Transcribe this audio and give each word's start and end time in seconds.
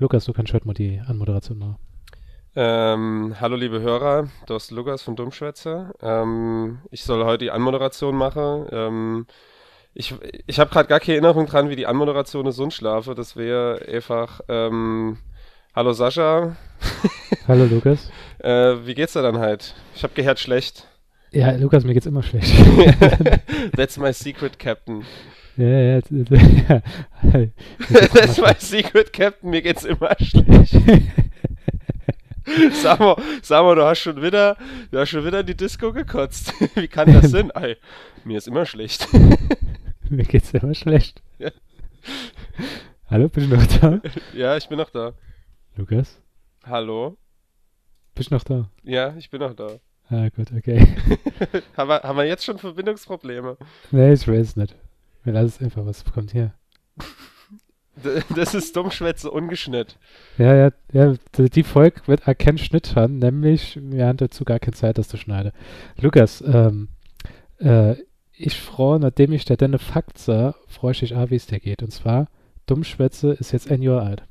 Lukas, 0.00 0.24
du 0.24 0.32
kannst 0.32 0.54
heute 0.54 0.66
mal 0.66 0.72
die 0.72 0.98
Anmoderation 1.06 1.58
machen. 1.58 1.76
Ähm, 2.56 3.36
hallo 3.38 3.54
liebe 3.54 3.80
Hörer, 3.82 4.28
du 4.46 4.54
hast 4.54 4.70
Lukas 4.70 5.02
von 5.02 5.14
Dummschwätze. 5.14 5.92
Ähm, 6.00 6.78
ich 6.90 7.04
soll 7.04 7.22
heute 7.24 7.44
die 7.44 7.50
Anmoderation 7.50 8.16
machen. 8.16 8.66
Ähm, 8.72 9.26
ich 9.92 10.14
ich 10.46 10.58
habe 10.58 10.70
gerade 10.70 10.88
gar 10.88 11.00
keine 11.00 11.16
Erinnerung 11.16 11.44
dran, 11.46 11.68
wie 11.68 11.76
die 11.76 11.86
Anmoderation 11.86 12.46
ist 12.46 12.58
und 12.58 12.72
schlafe. 12.72 13.14
Das 13.14 13.36
wäre 13.36 13.82
einfach, 13.86 14.40
ähm, 14.48 15.18
hallo 15.76 15.92
Sascha. 15.92 16.56
Hallo 17.46 17.66
Lukas. 17.66 18.10
äh, 18.38 18.76
wie 18.86 18.94
geht's 18.94 19.12
dir 19.12 19.22
dann 19.22 19.38
halt? 19.38 19.74
Ich 19.94 20.02
habe 20.02 20.14
gehört 20.14 20.38
schlecht. 20.38 20.86
Ja, 21.30 21.52
Lukas, 21.52 21.84
mir 21.84 21.92
geht's 21.92 22.06
immer 22.06 22.22
schlecht. 22.22 22.52
That's 23.76 23.98
my 23.98 24.12
secret 24.14 24.58
captain. 24.58 25.04
Ja, 25.66 25.80
ja, 25.80 26.00
ja. 26.00 27.46
That's 28.12 28.38
my 28.38 28.54
secret 28.58 29.12
captain, 29.12 29.50
mir 29.50 29.62
geht's 29.62 29.84
immer 29.84 30.16
schlecht. 30.18 30.76
Sag 32.72 32.98
mal, 32.98 33.16
sag 33.42 33.62
mal, 33.62 33.74
du 33.74 33.84
hast 33.84 34.00
schon 34.00 34.20
wieder, 34.22 34.56
du 34.90 34.98
hast 34.98 35.10
schon 35.10 35.24
wieder 35.24 35.40
in 35.40 35.46
die 35.46 35.56
Disco 35.56 35.92
gekotzt. 35.92 36.52
Wie 36.74 36.88
kann 36.88 37.12
das 37.12 37.30
sein? 37.30 37.50
Ey, 37.50 37.76
mir 38.24 38.38
ist 38.38 38.48
immer 38.48 38.66
schlecht. 38.66 39.06
mir 40.08 40.24
geht's 40.24 40.52
immer 40.52 40.74
schlecht. 40.74 41.22
Ja. 41.38 41.50
Hallo, 43.08 43.28
bist 43.28 43.50
du 43.50 43.54
noch 43.56 43.66
da? 43.66 44.00
Ja, 44.34 44.56
ich 44.56 44.68
bin 44.68 44.78
noch 44.78 44.90
da. 44.90 45.12
Lukas, 45.76 46.20
Hallo? 46.64 47.16
bist 48.14 48.30
du 48.30 48.34
noch 48.34 48.44
da? 48.44 48.70
Ja, 48.82 49.14
ich 49.16 49.30
bin 49.30 49.40
noch 49.40 49.54
da. 49.54 49.78
Ah, 50.08 50.28
gut, 50.28 50.50
okay. 50.56 50.80
haben, 51.76 51.88
wir, 51.88 52.02
haben 52.02 52.16
wir 52.16 52.24
jetzt 52.24 52.44
schon 52.44 52.58
Verbindungsprobleme? 52.58 53.56
nee, 53.92 54.12
ich 54.12 54.26
weiß 54.26 54.56
nicht. 54.56 54.74
Wir 55.24 55.32
lassen 55.32 55.46
es 55.46 55.60
einfach, 55.60 55.84
was 55.84 56.04
kommt 56.04 56.32
hier. 56.32 56.52
Das 58.34 58.54
ist 58.54 58.74
Dummschwätze 58.76 59.30
ungeschnitten. 59.30 59.98
Ja, 60.38 60.54
ja, 60.54 60.70
ja, 60.92 61.14
die 61.36 61.62
Folge 61.62 62.00
wird 62.06 62.22
keinen 62.38 62.56
Schnitt 62.56 62.96
haben, 62.96 63.18
nämlich 63.18 63.78
wir 63.82 64.06
haben 64.06 64.16
dazu 64.16 64.44
gar 64.44 64.58
keine 64.58 64.74
Zeit, 64.74 64.96
das 64.96 65.08
zu 65.08 65.18
schneiden. 65.18 65.52
Lukas, 66.00 66.40
ähm, 66.40 66.88
äh, 67.58 67.96
ich 68.32 68.58
freue, 68.58 69.00
nachdem 69.00 69.32
ich 69.32 69.44
dir 69.44 69.58
deine 69.58 69.78
Fakt 69.78 70.16
sah, 70.16 70.54
freue 70.66 70.92
ich 70.92 71.02
mich 71.02 71.14
auch, 71.14 71.28
wie 71.28 71.36
es 71.36 71.46
dir 71.46 71.60
geht. 71.60 71.82
Und 71.82 71.90
zwar, 71.90 72.28
Dummschwätze 72.64 73.32
ist 73.32 73.52
jetzt 73.52 73.70
ein 73.70 73.82
Jahr 73.82 74.02
alt. 74.02 74.22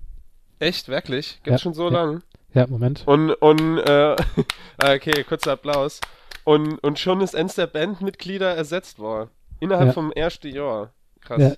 Echt, 0.57 0.87
wirklich? 0.87 1.39
Gibt's 1.43 1.49
Ja, 1.49 1.63
schon 1.63 1.73
so 1.75 1.91
ja. 1.91 1.93
lang? 1.93 2.23
Ja, 2.53 2.65
Moment. 2.65 3.03
Und, 3.05 3.31
und, 3.33 3.77
äh, 3.77 4.15
okay, 4.83 5.23
kurzer 5.25 5.51
Applaus. 5.51 6.01
Und, 6.43 6.79
und 6.79 6.97
schon 6.97 7.21
ist 7.21 7.35
eins 7.35 7.53
der 7.55 7.67
Bandmitglieder 7.67 8.55
ersetzt 8.55 8.97
worden. 8.97 9.29
Innerhalb 9.59 9.87
Ja. 9.87 9.93
vom 9.93 10.11
ersten 10.11 10.47
Jahr. 10.53 10.93
Krass. 11.21 11.41
Ja. 11.41 11.53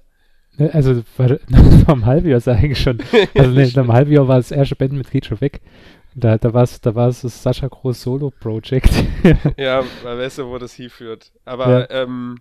Ne, 0.58 0.74
Also, 0.74 1.02
war, 1.18 1.30
vor 1.86 1.94
einem 1.94 2.06
halben 2.06 2.30
Jahr 2.30 2.40
sage 2.42 2.68
ich 2.68 2.80
schon. 2.80 3.00
Also, 3.36 3.52
nee, 3.52 3.66
nach 3.76 3.78
einem 3.84 3.94
halben 3.94 4.12
Jahr 4.12 4.28
war 4.28 4.38
das 4.38 4.52
erste 4.52 4.76
Bandmitglied 4.76 5.26
schon 5.26 5.42
weg. 5.42 5.62
Da, 6.14 6.38
da 6.38 6.54
war 6.54 6.64
es 6.64 6.82
da 6.82 6.94
war's 6.94 7.22
das 7.22 7.42
Sascha 7.42 7.68
Groß 7.68 8.02
Solo-Project. 8.02 8.92
Ja, 9.58 9.84
weil 10.04 10.18
weißt 10.18 10.40
du, 10.40 10.48
wo 10.48 10.58
das 10.58 10.74
hinführt. 10.74 11.32
Aber 11.46 11.90
ähm, 11.90 12.38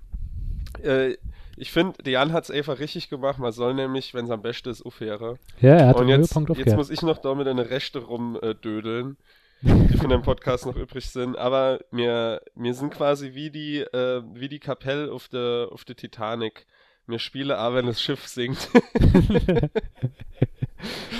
äh, 0.83 1.15
ich 1.57 1.71
finde, 1.71 2.11
Jan 2.11 2.33
hat 2.33 2.45
es 2.45 2.51
einfach 2.51 2.81
richtig 2.81 3.11
gemacht. 3.11 3.39
Man 3.39 3.53
soll 3.53 3.75
nämlich, 3.75 4.13
wenn 4.15 4.25
es 4.25 4.31
am 4.33 4.43
besten 4.43 4.71
ist, 4.71 4.83
aufhören. 4.85 5.39
ja, 5.61 5.75
er 5.75 5.87
hat 5.89 5.97
Und 5.97 6.09
den 6.09 6.21
jetzt, 6.21 6.35
Höhepunkt 6.35 6.59
jetzt 6.59 6.75
muss 6.75 6.91
ich 6.91 7.03
noch 7.03 7.19
da 7.19 7.35
mit 7.35 7.47
einer 7.47 7.71
Rechte 7.71 8.01
rumdödeln, 8.01 9.17
die 9.63 9.97
von 9.97 10.11
dem 10.11 10.23
Podcast 10.23 10.67
noch 10.67 10.77
übrig 10.77 11.11
sind. 11.11 11.37
Aber 11.37 11.81
wir, 11.91 12.43
wir 12.55 12.75
sind 12.75 12.93
quasi 12.93 13.35
wie 13.35 13.51
die, 13.51 13.79
äh, 13.81 14.23
wie 14.35 14.49
die 14.49 14.61
Kapelle 14.61 15.13
auf 15.13 15.29
der, 15.29 15.69
auf 15.71 15.85
der 15.85 15.97
Titanic. 15.97 16.67
Wir 17.07 17.19
spielen 17.19 17.53
aber, 17.53 17.77
wenn 17.77 17.87
das 17.87 18.01
Schiff 18.01 18.27
sinkt. 18.27 18.69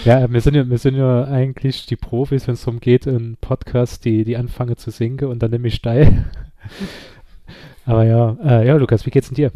Ja, 0.05 0.33
wir 0.33 0.41
sind 0.41 0.55
ja, 0.55 0.69
wir 0.69 0.79
sind 0.79 0.97
ja 0.97 1.25
eigentlich 1.25 1.85
die 1.85 1.97
Profis, 1.97 2.47
wenn 2.47 2.55
es 2.55 2.65
darum 2.65 2.81
geht, 2.81 3.07
in 3.07 3.37
Podcasts, 3.39 4.01
die, 4.01 4.25
die 4.25 4.37
anfangen 4.37 4.77
zu 4.77 4.91
sinken 4.91 5.29
und 5.29 5.43
dann 5.43 5.51
nämlich 5.51 5.75
steil. 5.75 6.25
Aber 7.85 8.05
ja, 8.05 8.37
äh, 8.43 8.67
ja, 8.67 8.77
Lukas, 8.77 9.05
wie 9.05 9.11
geht's 9.11 9.29
denn 9.29 9.35
dir? 9.35 9.53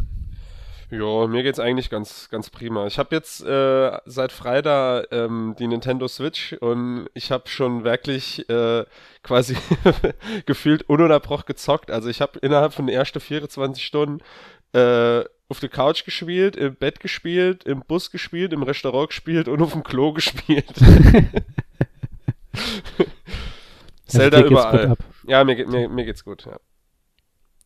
Ja, 0.91 1.25
mir 1.27 1.41
geht's 1.43 1.59
eigentlich 1.59 1.89
ganz, 1.89 2.29
ganz 2.29 2.49
prima. 2.51 2.85
Ich 2.85 2.99
habe 2.99 3.15
jetzt 3.15 3.43
äh, 3.43 3.97
seit 4.05 4.31
Freitag 4.31 5.07
ähm, 5.11 5.55
die 5.57 5.67
Nintendo 5.67 6.07
Switch 6.07 6.53
und 6.53 7.07
ich 7.15 7.31
habe 7.31 7.47
schon 7.49 7.83
wirklich 7.83 8.47
äh, 8.49 8.85
quasi 9.23 9.57
gefühlt 10.45 10.83
ununterbrochen 10.83 11.45
gezockt. 11.47 11.89
Also 11.89 12.07
ich 12.09 12.21
habe 12.21 12.37
innerhalb 12.39 12.73
von 12.73 12.85
den 12.85 12.95
ersten 12.95 13.19
24 13.19 13.83
Stunden 13.83 14.19
äh, 14.73 15.23
auf 15.49 15.59
der 15.59 15.69
Couch 15.69 16.05
gespielt, 16.05 16.55
im 16.55 16.75
Bett 16.75 16.99
gespielt, 16.99 17.63
im 17.63 17.81
Bus 17.81 18.11
gespielt, 18.11 18.53
im 18.53 18.61
Restaurant 18.63 19.09
gespielt 19.09 19.47
und 19.47 19.61
auf 19.63 19.73
dem 19.73 19.83
Klo 19.83 20.13
gespielt. 20.13 20.71
Zelda 24.05 24.37
Also 24.37 24.49
geht's 24.49 24.61
gut 24.63 24.73
überall. 24.73 24.87
ab. 24.91 24.99
Ja, 25.27 25.43
mir, 25.43 25.55
geht- 25.55 25.67
mir, 25.67 25.89
mir 25.89 26.05
geht's 26.05 26.23
gut, 26.23 26.45
ja. 26.45 26.57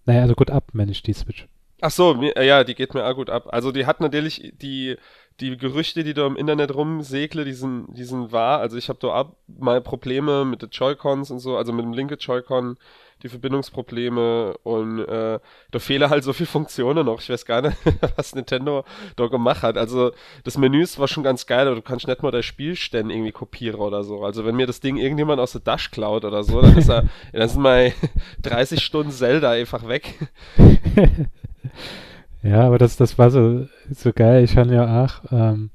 Naja, 0.06 0.22
also 0.22 0.36
gut 0.36 0.50
ab, 0.52 0.70
ich, 0.92 1.04
die 1.04 1.14
Switch. 1.14 1.48
Ach 1.82 1.92
so, 1.92 2.14
mir, 2.14 2.36
äh, 2.36 2.46
ja, 2.46 2.64
die 2.64 2.76
geht 2.76 2.94
mir 2.94 3.06
auch 3.06 3.16
gut 3.16 3.30
ab. 3.30 3.48
Also 3.52 3.72
die 3.72 3.86
hat 3.86 4.02
natürlich 4.02 4.54
die 4.58 4.98
die 5.40 5.58
Gerüchte, 5.58 6.04
die 6.04 6.14
da 6.14 6.28
im 6.28 6.36
Internet 6.36 6.74
rumsegle, 6.76 7.46
die 7.46 7.54
sind, 7.54 7.88
die 7.96 8.04
sind 8.04 8.32
wahr. 8.32 8.60
Also 8.60 8.78
ich 8.78 8.90
habe 8.90 9.00
da 9.02 9.14
ab 9.14 9.36
mal 9.48 9.82
Probleme 9.82 10.46
mit 10.46 10.62
den 10.62 10.70
Joy-Cons 10.70 11.32
und 11.32 11.40
so, 11.40 11.58
also 11.58 11.72
mit 11.72 11.86
dem 11.86 11.94
linken 11.94 12.18
Joy-Con, 12.18 12.78
die 13.24 13.30
Verbindungsprobleme 13.30 14.58
und 14.64 15.00
äh, 15.00 15.40
da 15.72 15.80
fehlen 15.80 16.10
halt 16.10 16.24
so 16.24 16.34
viele 16.34 16.48
Funktionen 16.48 17.06
noch. 17.06 17.22
Ich 17.22 17.30
weiß 17.30 17.46
gar 17.46 17.62
nicht, 17.62 17.78
was 18.16 18.36
Nintendo 18.36 18.86
da 19.16 19.28
gemacht 19.28 19.64
hat. 19.64 19.78
Also 19.78 20.12
das 20.44 20.58
Menü 20.58 20.82
ist 20.82 21.00
war 21.00 21.08
schon 21.08 21.24
ganz 21.24 21.46
geil, 21.46 21.68
aber 21.68 21.76
du 21.76 21.82
kannst 21.82 22.08
nicht 22.08 22.24
mal 22.24 22.32
der 22.32 22.44
Spielstände 22.44 23.14
irgendwie 23.14 23.32
kopieren 23.32 23.80
oder 23.82 24.04
so. 24.04 24.24
Also 24.24 24.46
wenn 24.46 24.56
mir 24.56 24.68
das 24.68 24.80
Ding 24.80 24.98
irgendjemand 24.98 25.40
aus 25.40 25.54
der 25.54 25.64
Tasche 25.64 25.90
klaut 25.92 26.26
oder 26.26 26.44
so, 26.44 26.62
dann 26.62 26.78
ist 26.78 26.90
er, 26.90 27.06
dann 27.34 27.50
sind 27.50 27.62
mal 27.62 27.94
30 28.42 28.84
Stunden 28.84 29.12
Zelda 29.12 29.52
einfach 29.52 29.88
weg. 29.88 30.16
Ja, 32.42 32.62
aber 32.62 32.78
das, 32.78 32.96
das 32.96 33.18
war 33.18 33.32
so, 33.32 33.68
so 33.92 34.14
geil. 34.14 34.44
Ich 34.44 34.56
habe 34.56 34.74
ja 34.74 35.04
auch 35.04 35.32
ähm, 35.32 35.72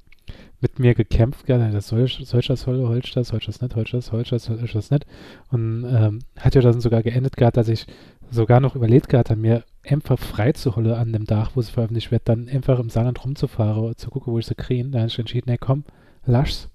mit 0.61 0.79
mir 0.79 0.95
gekämpft, 0.95 1.45
gerne, 1.45 1.71
das 1.73 1.89
soll, 1.89 2.05
ich 2.05 2.17
das, 2.19 2.31
soll, 2.31 2.41
ich 2.41 2.47
das, 2.47 2.63
soll 2.63 3.39
ich 3.39 3.47
das 3.47 3.61
nicht, 3.61 3.73
soll 3.75 3.83
ich 3.83 3.91
das, 3.91 4.07
soll 4.07 4.23
ich 4.23 4.31
das, 4.31 4.45
soll 4.45 4.65
ich 4.65 4.73
das 4.73 4.91
nicht. 4.91 5.05
Und 5.51 5.85
ähm, 5.85 6.21
hat 6.39 6.55
ja 6.55 6.63
dann 6.63 6.81
sogar 6.81 7.03
geendet 7.03 7.37
gehabt, 7.37 7.59
dass 7.59 7.69
ich 7.69 7.87
sogar 8.31 8.61
noch 8.61 8.75
überlegt 8.75 9.11
gehabt 9.11 9.29
habe, 9.29 9.41
mir 9.41 9.65
einfach 9.87 10.19
frei 10.19 10.53
zu 10.53 10.75
holen 10.75 10.93
an 10.93 11.13
dem 11.13 11.27
Tag, 11.27 11.51
wo 11.55 11.61
es 11.61 11.69
veröffentlicht 11.69 12.11
wird, 12.11 12.23
dann 12.31 12.49
einfach 12.49 12.79
im 12.79 12.89
Saarland 12.89 13.23
rumzufahren, 13.23 13.95
zu 13.97 14.09
gucken, 14.09 14.33
wo 14.33 14.39
ich 14.39 14.47
sie 14.47 14.55
kriege. 14.55 14.89
Da 14.89 15.01
habe 15.01 15.09
ich 15.09 15.19
entschieden, 15.19 15.51
nee, 15.51 15.59
komm, 15.59 15.85
lasch's. 16.25 16.71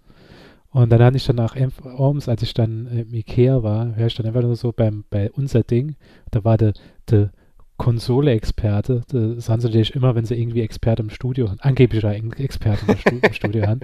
Und 0.71 0.91
dann 0.91 1.01
hatte 1.01 1.17
ich 1.17 1.25
danach 1.25 1.55
abends, 1.83 2.29
als 2.29 2.43
ich 2.43 2.53
dann 2.53 2.85
im 2.85 3.11
Ikea 3.11 3.63
war, 3.63 3.97
war 3.97 4.05
ich 4.05 4.13
dann 4.13 4.27
einfach 4.27 4.43
nur 4.43 4.55
so 4.55 4.71
beim, 4.71 5.03
bei 5.09 5.31
unser 5.31 5.63
Ding, 5.63 5.95
da 6.29 6.43
war 6.43 6.57
der, 6.57 6.73
der 7.09 7.31
Konsole-Experte, 7.79 9.01
das 9.07 9.49
haben 9.49 9.61
sie 9.61 9.67
natürlich 9.67 9.95
immer, 9.95 10.13
wenn 10.13 10.25
sie 10.25 10.39
irgendwie 10.39 10.61
Experte 10.61 11.01
im 11.01 11.09
Studio 11.09 11.49
haben, 11.49 11.59
angeblich 11.61 12.01
da 12.01 12.11
Experte 12.11 12.85
im, 12.85 12.97
Stu 12.97 13.15
im 13.21 13.33
Studio 13.33 13.65
haben, 13.65 13.79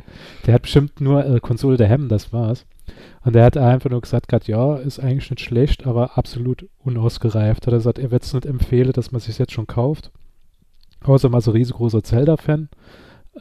der 0.45 0.53
hat 0.53 0.63
bestimmt 0.63 1.01
nur 1.01 1.25
äh, 1.25 1.39
Konsole 1.39 1.77
der 1.77 1.87
Hemmen, 1.87 2.09
das 2.09 2.33
war's. 2.33 2.65
Und 3.23 3.33
der 3.33 3.45
hat 3.45 3.57
einfach 3.57 3.89
nur 3.89 4.01
gesagt, 4.01 4.27
grad, 4.27 4.47
ja, 4.47 4.75
ist 4.75 4.99
eigentlich 4.99 5.31
nicht 5.31 5.39
schlecht, 5.39 5.87
aber 5.87 6.17
absolut 6.17 6.67
unausgereift. 6.83 7.65
Hat 7.65 7.73
er 7.73 7.77
gesagt, 7.77 7.97
er 7.97 8.11
wird 8.11 8.23
es 8.23 8.33
nicht 8.33 8.45
empfehlen, 8.45 8.91
dass 8.91 9.11
man 9.11 9.21
sich 9.21 9.39
jetzt 9.39 9.53
schon 9.53 9.65
kauft. 9.65 10.11
Außer 11.01 11.29
mal 11.29 11.41
so 11.41 11.51
riesengroßer 11.51 12.03
Zelda-Fan. 12.03 12.69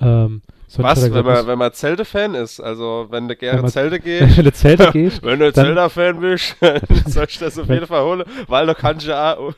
Ähm, 0.00 0.42
Was, 0.82 1.02
wenn 1.02 1.08
gesagt, 1.10 1.26
man, 1.26 1.46
wenn 1.46 1.58
man 1.58 1.72
Zelda-Fan 1.72 2.34
ist? 2.34 2.60
Also, 2.60 3.06
wenn 3.10 3.28
du 3.28 3.34
Wenn 3.34 3.38
gerne 3.38 3.62
man- 3.62 3.70
Zelda 3.70 3.96
wenn 3.96 4.02
gehst, 4.02 4.38
du 4.38 4.52
Zelda 4.52 4.90
gehst, 4.90 5.22
wenn 5.22 5.38
du 5.38 5.52
Zelda-Fan 5.54 6.20
bist, 6.20 6.56
soll 7.06 7.26
ich 7.28 7.38
das 7.38 7.58
auf 7.58 7.68
jeden 7.68 7.86
Fall 7.86 8.02
holen, 8.04 8.24
weil 8.48 8.66
du 8.66 8.74
kannst 8.74 9.06
ja 9.06 9.36
auch 9.36 9.54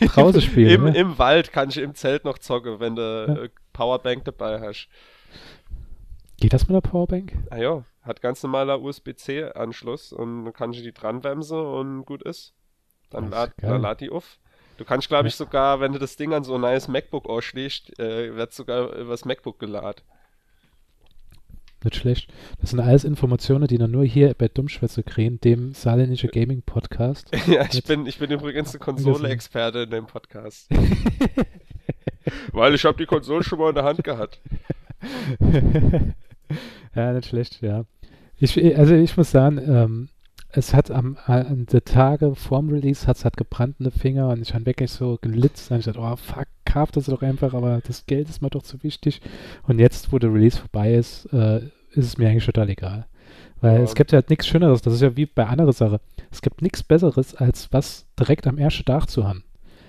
Draußen 0.00 0.40
spielen, 0.40 0.70
im, 0.70 0.84
ne? 0.84 0.96
im 0.96 1.18
Wald 1.18 1.52
kannst 1.52 1.76
du 1.76 1.80
im 1.82 1.94
Zelt 1.94 2.24
noch 2.24 2.38
zocken, 2.38 2.78
wenn 2.80 2.96
du 2.96 3.02
Ja. 3.02 3.42
äh, 3.44 3.48
Powerbank 3.72 4.24
dabei 4.24 4.60
hast. 4.60 4.88
geht 6.38 6.52
das 6.52 6.68
mit 6.68 6.74
der 6.74 6.88
Powerbank? 6.88 7.32
Ah 7.50 7.56
ja, 7.58 7.84
hat 8.02 8.20
ganz 8.22 8.42
normaler 8.42 8.80
USB-C-Anschluss 8.80 10.12
und 10.12 10.44
dann 10.44 10.52
kannst 10.54 10.78
du 10.78 10.82
die 10.82 10.92
dran 10.92 11.20
bremsen 11.20 11.58
und 11.58 12.04
gut 12.04 12.22
ist. 12.22 12.54
Dann, 13.10 13.30
lad, 13.30 13.52
dann 13.60 13.82
lad 13.82 14.00
die 14.00 14.10
auf. 14.10 14.38
Du 14.78 14.84
kannst, 14.84 15.08
glaube 15.08 15.28
ich, 15.28 15.34
sogar, 15.34 15.80
wenn 15.80 15.92
du 15.92 15.98
das 15.98 16.16
Ding 16.16 16.32
an 16.32 16.44
so 16.44 16.54
ein 16.54 16.60
neues 16.62 16.88
MacBook 16.88 17.28
ausschlägst, 17.28 17.98
äh, 17.98 18.34
wird 18.36 18.52
sogar 18.54 18.94
übers 18.96 19.24
MacBook 19.24 19.58
geladen. 19.58 20.00
Nicht 21.82 21.96
schlecht. 21.96 22.30
Das 22.60 22.70
sind 22.70 22.80
alles 22.80 23.04
Informationen, 23.04 23.66
die 23.66 23.78
dann 23.78 23.90
nur 23.90 24.04
hier 24.04 24.34
bei 24.34 24.48
Dummschwätze 24.48 25.02
kriegen, 25.02 25.40
dem 25.40 25.72
saarländische 25.72 26.28
Gaming 26.28 26.62
Podcast. 26.62 27.30
Ja, 27.46 27.62
ich 27.66 27.74
Jetzt- 27.74 27.88
bin, 27.88 28.06
ich 28.06 28.18
bin 28.18 28.30
übrigens 28.30 28.70
eine 28.70 28.80
Konsole-Experte 28.80 29.80
in 29.80 29.90
dem 29.90 30.06
Podcast. 30.06 30.68
Weil 32.52 32.74
ich 32.74 32.84
habe 32.84 32.98
die 32.98 33.06
Konsole 33.06 33.42
schon 33.42 33.58
mal 33.58 33.70
in 33.70 33.74
der 33.74 33.84
Hand 33.84 34.04
gehabt. 34.04 34.40
ja, 36.94 37.12
nicht 37.12 37.28
schlecht, 37.28 37.62
ja. 37.62 37.84
Ich, 38.38 38.56
also 38.76 38.94
ich 38.94 39.16
muss 39.16 39.30
sagen, 39.30 39.58
ähm, 39.58 40.08
es 40.52 40.74
hat 40.74 40.90
am, 40.90 41.16
an 41.26 41.66
der 41.66 41.84
Tage 41.84 42.34
vorm 42.34 42.70
Release 42.70 43.06
hat 43.06 43.16
es 43.16 43.24
hat 43.24 43.36
gebrannte 43.36 43.90
Finger 43.90 44.30
und 44.30 44.42
ich 44.42 44.54
habe 44.54 44.66
wirklich 44.66 44.90
so 44.90 45.18
gelitzt. 45.20 45.70
Und 45.70 45.78
ich 45.78 45.84
dachte, 45.84 46.00
oh 46.00 46.16
fuck, 46.16 46.46
kauf 46.64 46.90
das 46.90 47.06
doch 47.06 47.22
einfach, 47.22 47.54
aber 47.54 47.80
das 47.86 48.06
Geld 48.06 48.28
ist 48.28 48.42
mir 48.42 48.50
doch 48.50 48.62
zu 48.62 48.82
wichtig. 48.82 49.20
Und 49.66 49.78
jetzt, 49.78 50.12
wo 50.12 50.18
der 50.18 50.32
Release 50.32 50.58
vorbei 50.58 50.94
ist, 50.94 51.26
äh, 51.32 51.58
ist 51.92 52.06
es 52.06 52.18
mir 52.18 52.28
eigentlich 52.28 52.46
total 52.46 52.68
egal. 52.68 53.06
Weil 53.60 53.78
ja. 53.78 53.82
es 53.82 53.94
gibt 53.94 54.12
ja 54.12 54.16
halt 54.16 54.30
nichts 54.30 54.46
Schöneres, 54.46 54.82
das 54.82 54.94
ist 54.94 55.02
ja 55.02 55.16
wie 55.16 55.26
bei 55.26 55.46
anderer 55.46 55.72
Sache. 55.72 56.00
Es 56.30 56.40
gibt 56.40 56.62
nichts 56.62 56.82
Besseres, 56.82 57.34
als 57.34 57.72
was 57.72 58.06
direkt 58.18 58.46
am 58.46 58.58
ersten 58.58 58.84
Tag 58.84 59.06
zu 59.06 59.26
haben. 59.26 59.44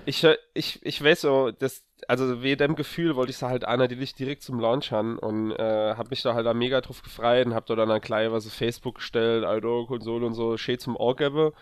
Ich, 0.05 0.25
ich, 0.53 0.79
ich 0.83 1.03
weiß 1.03 1.21
so, 1.21 1.51
das, 1.51 1.83
also 2.07 2.41
wegen 2.43 2.57
dem 2.57 2.75
Gefühl 2.75 3.15
wollte 3.15 3.31
ich 3.31 3.37
es 3.37 3.41
halt 3.41 3.65
einer, 3.65 3.87
die 3.87 3.95
dich 3.95 4.15
direkt 4.15 4.43
zum 4.43 4.59
Launch 4.59 4.91
haben 4.91 5.17
und 5.19 5.51
äh, 5.51 5.95
hab 5.95 6.09
mich 6.09 6.21
da 6.21 6.33
halt 6.33 6.53
mega 6.55 6.81
drauf 6.81 7.01
gefreut 7.01 7.45
und 7.45 7.53
hab 7.53 7.65
da 7.65 7.75
dann 7.75 8.01
klein 8.01 8.31
was 8.31 8.47
auf 8.47 8.53
Facebook 8.53 8.95
gestellt, 8.95 9.45
Aldo, 9.45 9.85
Konsole 9.85 10.25
und 10.25 10.33
so, 10.33 10.57
schön 10.57 10.79
zum 10.79 10.95
Ohr 10.95 11.15
gebe. 11.15 11.53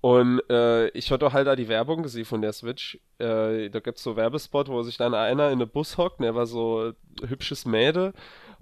Und 0.00 0.42
äh, 0.50 0.88
ich 0.88 1.10
hatte 1.10 1.32
halt 1.32 1.46
da 1.46 1.56
die 1.56 1.68
Werbung 1.68 2.02
gesehen 2.02 2.26
von 2.26 2.42
der 2.42 2.52
Switch. 2.52 2.98
Äh, 3.18 3.70
da 3.70 3.80
gibt's 3.80 4.02
so 4.02 4.16
Werbespot, 4.16 4.68
wo 4.68 4.82
sich 4.82 4.98
dann 4.98 5.14
einer 5.14 5.50
in 5.50 5.56
eine 5.56 5.66
Bus 5.66 5.96
hockt, 5.96 6.20
der 6.20 6.34
war 6.34 6.46
so 6.46 6.92
hübsches 7.26 7.64
Mäde 7.64 8.12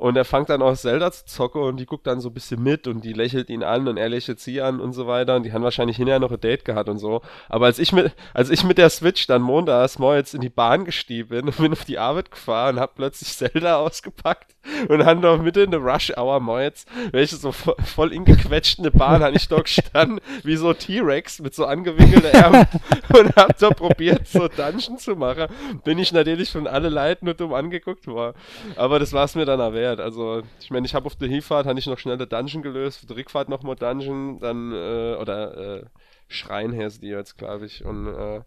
und 0.03 0.17
er 0.17 0.25
fängt 0.25 0.51
dann 0.51 0.63
auch 0.63 0.75
Zelda 0.75 1.13
zu 1.13 1.25
zocken 1.27 1.63
und 1.63 1.77
die 1.77 1.87
guckt 1.87 2.09
dann 2.09 2.21
so 2.21 2.31
ein 2.31 2.35
bisschen 2.35 2.61
mit 2.61 2.89
und 2.89 3.05
die 3.05 3.13
lächelt 3.13 3.49
ihn 3.51 3.63
an 3.63 3.87
und 3.87 3.99
er 3.99 4.09
lächelt 4.09 4.41
sie 4.41 4.61
an 4.61 4.81
und 4.81 4.95
so 4.95 5.07
weiter. 5.07 5.37
Und 5.37 5.45
die 5.45 5.53
haben 5.53 5.63
wahrscheinlich 5.63 5.97
hinterher 5.97 6.19
noch 6.19 6.33
ein 6.33 6.41
Date 6.41 6.65
gehabt 6.65 6.89
und 6.89 6.99
so. 6.99 7.23
Aber 7.49 7.67
als 7.67 7.79
ich 7.79 7.93
mit, 7.93 8.13
als 8.35 8.51
ich 8.51 8.65
mit 8.65 8.79
der 8.79 8.91
Switch 8.91 9.29
dann 9.29 9.43
montags 9.43 10.01
morgens 10.01 10.35
in 10.35 10.41
die 10.41 10.49
Bahn 10.49 10.85
gestiegen 10.85 11.29
bin 11.29 11.47
und 11.47 11.57
bin 11.57 11.71
auf 11.71 11.85
die 11.85 12.01
Arbeit 12.01 12.33
gefahren 12.33 12.75
und 12.75 12.81
hab 12.81 12.97
plötzlich 12.97 13.29
Zelda 13.29 13.77
ausgepackt 13.79 14.57
und 14.89 14.99
dann 14.99 15.21
noch 15.21 15.41
mitten 15.41 15.61
in 15.61 15.71
der 15.71 15.79
Rush 15.79 16.13
Hour 16.17 16.41
morgens, 16.41 16.85
welche 17.13 17.37
so 17.37 17.53
voll 17.53 18.13
ingequetschte 18.13 18.91
Bahn, 18.91 19.23
habe 19.23 19.37
ich 19.37 19.47
dort 19.47 19.67
gestanden, 19.67 20.21
wie 20.43 20.57
so 20.57 20.73
T-Rex 20.73 21.39
mit 21.39 21.55
so 21.55 21.65
angewinkelten 21.65 22.43
Armen 22.43 22.67
und 23.17 23.37
hab 23.37 23.57
da 23.57 23.71
probiert, 23.71 24.27
so 24.27 24.49
Dungeon 24.49 24.99
zu 24.99 25.15
machen. 25.15 25.47
Bin 25.85 25.99
ich 25.99 26.13
natürlich 26.13 26.51
von 26.51 26.67
alle 26.67 26.89
Leuten 26.89 27.27
nur 27.27 27.35
dumm 27.35 27.55
angeguckt 27.55 28.09
worden. 28.09 28.37
Aber 28.75 28.99
das 28.99 29.13
war 29.13 29.27
es 29.27 29.37
mir 29.37 29.45
dann 29.45 29.61
erwähnt 29.61 29.92
wert. 29.93 30.00
Also, 30.00 30.43
ich 30.61 30.71
meine, 30.71 30.87
ich 30.87 30.94
habe 30.94 31.06
auf 31.06 31.17
der 31.17 31.29
Hinfahrt 31.29 31.67
habe 31.67 31.79
ich 31.79 31.87
noch 31.87 31.99
schnell 31.99 32.17
der 32.17 32.27
Dungeon 32.27 32.62
gelöst, 32.62 33.00
auf 33.03 33.06
der 33.06 33.17
Rückfahrt 33.17 33.49
nochmal 33.49 33.77
Dungeon, 33.77 34.39
dann, 34.41 34.73
äh, 34.73 35.17
oder 35.21 35.79
äh, 35.79 35.85
Schrein 36.29 36.77
heißt 36.77 37.03
die 37.03 37.09
jetzt, 37.09 37.37
glaube 37.37 37.67
ich. 37.67 37.85
Und, 37.85 38.06
äh, 38.06 38.41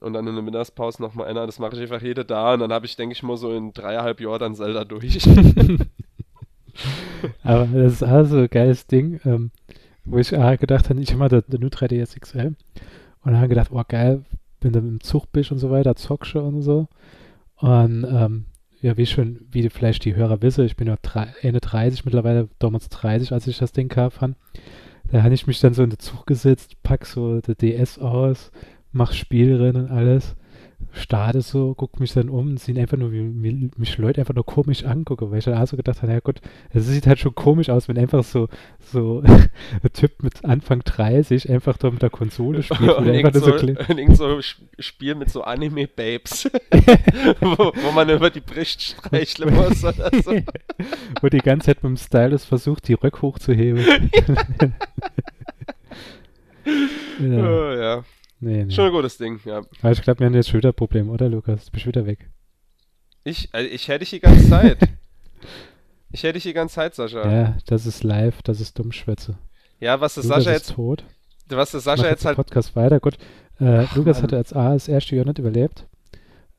und 0.00 0.14
dann 0.14 0.26
in 0.26 0.34
der 0.34 0.42
Mittagspause 0.42 1.02
nochmal 1.02 1.28
einer. 1.28 1.46
Das 1.46 1.58
mache 1.58 1.76
ich 1.76 1.82
einfach 1.82 2.02
jede 2.02 2.24
da 2.24 2.54
und 2.54 2.60
dann 2.60 2.72
habe 2.72 2.86
ich, 2.86 2.96
denke 2.96 3.12
ich 3.12 3.22
mal, 3.22 3.36
so 3.36 3.52
in 3.54 3.72
dreieinhalb 3.72 4.20
Jahren 4.20 4.40
dann 4.40 4.54
Zelda 4.54 4.84
durch. 4.84 5.20
Aber 7.42 7.66
das 7.66 7.94
ist 7.94 8.02
also 8.02 8.38
ein 8.38 8.48
geiles 8.48 8.86
Ding, 8.86 9.20
ähm, 9.26 9.50
wo 10.04 10.16
ich 10.18 10.34
ah, 10.36 10.56
gedacht 10.56 10.88
habe, 10.88 11.00
ich 11.00 11.10
habe 11.10 11.18
mal 11.18 11.28
der, 11.28 11.42
der 11.42 11.60
New 11.60 11.66
3DS 11.66 12.18
XL 12.18 12.54
und 13.22 13.36
habe 13.36 13.48
gedacht, 13.48 13.70
oh 13.72 13.82
geil, 13.86 14.24
wenn 14.62 14.72
du 14.72 14.78
im 14.78 15.00
Zug 15.00 15.30
bist 15.32 15.52
und 15.52 15.58
so 15.58 15.70
weiter, 15.70 15.94
zockst 15.96 16.36
und 16.36 16.62
so. 16.62 16.88
Und 17.56 18.04
ähm, 18.04 18.46
ja, 18.82 18.96
wie 18.96 19.06
schon, 19.06 19.40
wie 19.50 19.68
vielleicht 19.68 20.04
die 20.04 20.14
Hörer 20.14 20.42
wissen, 20.42 20.64
ich 20.64 20.76
bin 20.76 20.88
ja 20.88 20.96
Ende 21.42 21.60
30 21.60 22.04
mittlerweile, 22.04 22.48
damals 22.58 22.88
30, 22.88 23.32
als 23.32 23.46
ich 23.46 23.58
das 23.58 23.72
Ding 23.72 23.92
fand. 24.10 24.36
Da 25.10 25.22
habe 25.22 25.34
ich 25.34 25.46
mich 25.46 25.60
dann 25.60 25.74
so 25.74 25.82
in 25.82 25.90
den 25.90 25.98
Zug 25.98 26.26
gesetzt, 26.26 26.82
pack 26.82 27.04
so 27.04 27.40
der 27.40 27.56
DS 27.56 27.98
aus, 27.98 28.52
mach 28.92 29.12
Spielrennen 29.12 29.84
und 29.84 29.90
alles 29.90 30.36
starte 30.92 31.40
so, 31.40 31.74
gucke 31.74 32.00
mich 32.00 32.12
dann 32.12 32.28
um 32.28 32.48
und 32.48 32.60
sehe 32.60 32.76
einfach 32.78 32.96
nur, 32.96 33.12
wie 33.12 33.22
mich 33.76 33.98
Leute 33.98 34.20
einfach 34.20 34.34
nur 34.34 34.44
komisch 34.44 34.84
angucken, 34.84 35.30
weil 35.30 35.38
ich 35.38 35.44
dann 35.44 35.54
auch 35.60 35.66
so 35.66 35.76
gedacht 35.76 36.02
habe, 36.02 36.12
ja 36.12 36.20
gut, 36.20 36.40
es 36.72 36.86
sieht 36.86 37.06
halt 37.06 37.18
schon 37.18 37.34
komisch 37.34 37.70
aus, 37.70 37.88
wenn 37.88 37.98
einfach 37.98 38.24
so, 38.24 38.48
so 38.80 39.22
ein 39.24 39.92
Typ 39.92 40.22
mit 40.22 40.44
Anfang 40.44 40.80
30 40.80 41.48
einfach 41.50 41.76
da 41.76 41.90
mit 41.90 42.02
der 42.02 42.10
Konsole 42.10 42.62
spielt. 42.62 42.96
und 42.96 43.06
irgend 43.14 43.34
so, 43.34 43.58
so, 43.58 43.66
irgend 43.66 44.16
so 44.16 44.40
Spiel 44.78 45.14
mit 45.14 45.30
so 45.30 45.42
Anime-Babes, 45.42 46.50
wo, 47.40 47.72
wo, 47.74 47.92
man 47.92 48.08
über 48.08 48.30
die 48.30 48.40
Brust 48.40 48.82
streicheln 48.82 49.54
muss 49.54 49.84
oder 49.84 50.10
so. 50.22 50.34
wo 51.20 51.28
die 51.28 51.38
ganze 51.38 51.66
Zeit 51.66 51.82
mit 51.82 51.90
dem 51.90 51.96
Stylus 51.96 52.44
versucht, 52.44 52.88
die 52.88 52.94
Röck 52.94 53.22
hochzuheben. 53.22 54.10
ja. 57.20 57.48
Oh, 57.48 57.72
ja. 57.72 58.04
Nee, 58.40 58.64
nee. 58.64 58.72
Schon 58.72 58.86
ein 58.86 58.92
gutes 58.92 59.18
Ding, 59.18 59.38
ja. 59.44 59.58
Aber 59.82 59.92
ich 59.92 60.02
glaube, 60.02 60.20
wir 60.20 60.26
haben 60.26 60.34
jetzt 60.34 60.48
schon 60.48 60.58
wieder 60.58 60.70
ein 60.70 60.74
Problem, 60.74 61.10
oder 61.10 61.28
Lukas? 61.28 61.66
Du 61.66 61.72
bist 61.72 61.86
wieder 61.86 62.06
weg. 62.06 62.30
Ich, 63.22 63.50
also 63.52 63.68
ich 63.68 63.88
hätte 63.88 64.00
dich 64.00 64.10
die 64.10 64.20
ganze 64.20 64.48
Zeit. 64.48 64.78
ich 66.10 66.22
hätte 66.22 66.34
dich 66.34 66.44
die 66.44 66.54
ganze 66.54 66.76
Zeit, 66.76 66.94
Sascha. 66.94 67.30
Ja, 67.30 67.58
das 67.66 67.84
ist 67.84 68.02
live, 68.02 68.40
das 68.42 68.60
ist 68.60 68.78
Dummschwätze. 68.78 69.36
Ja, 69.78 70.00
was 70.00 70.16
ist 70.16 70.24
Lukas 70.24 70.44
Sascha 70.44 70.56
ist 70.56 70.72
tot. 70.72 71.04
Was 71.48 71.74
ist 71.74 71.84
Sascha 71.84 72.08
jetzt 72.08 72.24
halt. 72.24 72.36
Podcast 72.36 72.74
weiter, 72.76 72.98
gut. 72.98 73.18
Äh, 73.60 73.84
Ach, 73.84 73.96
Lukas 73.96 74.16
Mann. 74.16 74.24
hatte 74.24 74.36
als 74.38 74.52
A 74.54 74.72
das 74.72 74.88
erste 74.88 75.16
Jahr 75.16 75.26
nicht 75.26 75.38
überlebt. 75.38 75.86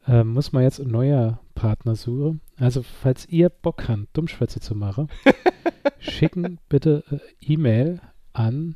Äh, 0.08 0.24
muss 0.24 0.52
man 0.52 0.64
jetzt 0.64 0.80
ein 0.80 0.90
neuer 0.90 1.40
Partner 1.56 1.96
suchen. 1.96 2.42
Also, 2.58 2.84
falls 2.84 3.28
ihr 3.28 3.50
Bock 3.50 3.88
habt, 3.88 4.06
Dummschwätze 4.14 4.60
zu 4.60 4.76
machen, 4.76 5.10
schicken 6.00 6.60
bitte 6.70 7.04
äh, 7.12 7.54
E-Mail 7.54 8.02
an 8.34 8.76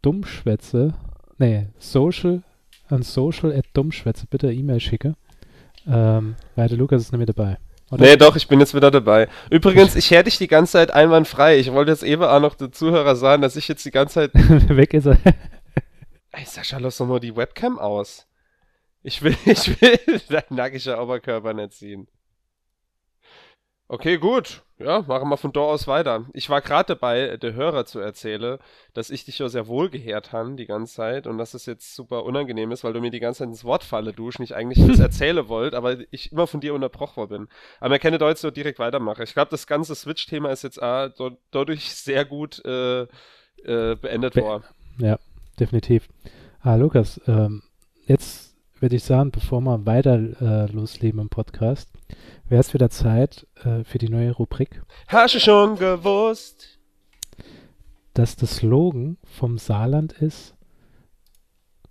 dummschwätze 0.00 0.94
nee, 1.38 1.66
social 1.78 2.42
an 2.88 3.02
social 3.02 3.52
at 3.52 3.64
dummschwätze 3.72 4.26
bitte 4.28 4.52
E-Mail 4.52 4.80
schicke. 4.80 5.14
Ähm, 5.86 6.36
weil 6.56 6.68
der 6.68 6.78
Lukas 6.78 7.02
ist 7.02 7.12
nicht 7.12 7.18
mehr 7.18 7.26
dabei. 7.26 7.58
Oder? 7.90 8.04
Nee, 8.04 8.16
doch, 8.16 8.36
ich 8.36 8.48
bin 8.48 8.60
jetzt 8.60 8.74
wieder 8.74 8.90
dabei. 8.90 9.28
Übrigens, 9.50 9.94
ich 9.94 10.10
hätte 10.10 10.24
dich 10.24 10.38
die 10.38 10.48
ganze 10.48 10.72
Zeit 10.72 10.90
einwandfrei. 10.90 11.58
Ich 11.58 11.70
wollte 11.72 11.90
jetzt 11.90 12.02
eben 12.02 12.22
auch 12.22 12.40
noch 12.40 12.54
den 12.54 12.72
Zuhörer 12.72 13.16
sagen, 13.16 13.42
dass 13.42 13.56
ich 13.56 13.68
jetzt 13.68 13.84
die 13.84 13.90
ganze 13.90 14.14
Zeit. 14.14 14.34
Weg 14.68 14.94
ist 14.94 15.06
er. 15.06 15.18
Ey, 16.32 16.44
Sascha, 16.44 16.78
lass 16.78 16.96
doch 16.96 17.06
mal 17.06 17.20
die 17.20 17.36
Webcam 17.36 17.78
aus. 17.78 18.26
Ich 19.02 19.22
will, 19.22 19.36
ich 19.44 19.80
will 19.80 19.98
dein 20.28 20.42
nackiger 20.48 21.00
Oberkörper 21.02 21.52
nicht 21.52 21.74
ziehen. 21.74 22.08
Okay, 23.86 24.16
gut. 24.16 24.62
Ja, 24.78 25.02
machen 25.06 25.28
wir 25.28 25.36
von 25.36 25.52
dort 25.52 25.72
aus 25.72 25.86
weiter. 25.86 26.24
Ich 26.32 26.50
war 26.50 26.60
gerade 26.60 26.94
dabei, 26.94 27.36
der 27.36 27.54
Hörer 27.54 27.84
zu 27.84 28.00
erzählen, 28.00 28.58
dass 28.92 29.10
ich 29.10 29.24
dich 29.24 29.38
ja 29.38 29.48
sehr 29.48 29.68
wohl 29.68 29.88
gehört 29.88 30.32
habe 30.32 30.56
die 30.56 30.66
ganze 30.66 30.94
Zeit 30.94 31.26
und 31.28 31.38
dass 31.38 31.54
es 31.54 31.66
jetzt 31.66 31.94
super 31.94 32.24
unangenehm 32.24 32.72
ist, 32.72 32.82
weil 32.82 32.92
du 32.92 33.00
mir 33.00 33.12
die 33.12 33.20
ganze 33.20 33.40
Zeit 33.40 33.48
ins 33.48 33.64
Wort 33.64 33.84
falle, 33.84 34.12
du, 34.12 34.30
ich 34.30 34.54
eigentlich 34.54 34.84
das 34.84 34.98
erzählen 35.00 35.48
wollt, 35.48 35.74
aber 35.74 35.98
ich 36.10 36.32
immer 36.32 36.46
von 36.46 36.60
dir 36.60 36.74
unterbrochen 36.74 37.28
bin. 37.28 37.48
Aber 37.78 37.92
wir 37.92 37.98
können 38.00 38.18
da 38.18 38.28
jetzt 38.28 38.40
so 38.40 38.50
direkt 38.50 38.80
weitermachen. 38.80 39.22
Ich 39.22 39.34
glaube, 39.34 39.50
das 39.50 39.66
ganze 39.66 39.94
Switch-Thema 39.94 40.50
ist 40.50 40.64
jetzt 40.64 40.82
ah, 40.82 41.12
dadurch 41.52 41.94
sehr 41.94 42.24
gut 42.24 42.64
äh, 42.64 43.02
äh, 43.02 43.96
beendet 43.96 44.34
Be 44.34 44.42
worden. 44.42 44.64
Ja, 44.98 45.18
definitiv. 45.60 46.08
Ah, 46.60 46.74
Lukas, 46.74 47.20
ähm, 47.28 47.62
jetzt 48.06 48.56
würde 48.80 48.96
ich 48.96 49.04
sagen, 49.04 49.30
bevor 49.30 49.60
wir 49.60 49.86
weiter 49.86 50.18
äh, 50.40 50.72
losleben 50.72 51.20
im 51.20 51.28
Podcast, 51.28 51.90
wäre 52.48 52.60
es 52.60 52.74
wieder 52.74 52.90
Zeit 52.90 53.46
äh, 53.64 53.84
für 53.84 53.98
die 53.98 54.08
neue 54.08 54.32
Rubrik. 54.32 54.82
Hast 55.08 55.34
du 55.34 55.40
schon 55.40 55.76
gewusst? 55.76 56.78
Dass 58.12 58.36
das 58.36 58.56
Slogan 58.56 59.18
vom 59.24 59.58
Saarland 59.58 60.12
ist, 60.12 60.54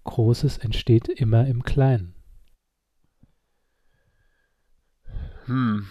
Großes 0.06 0.58
entsteht 0.58 1.08
immer 1.08 1.48
im 1.48 1.63
Kleinen. 1.63 2.16
Hm. 5.46 5.88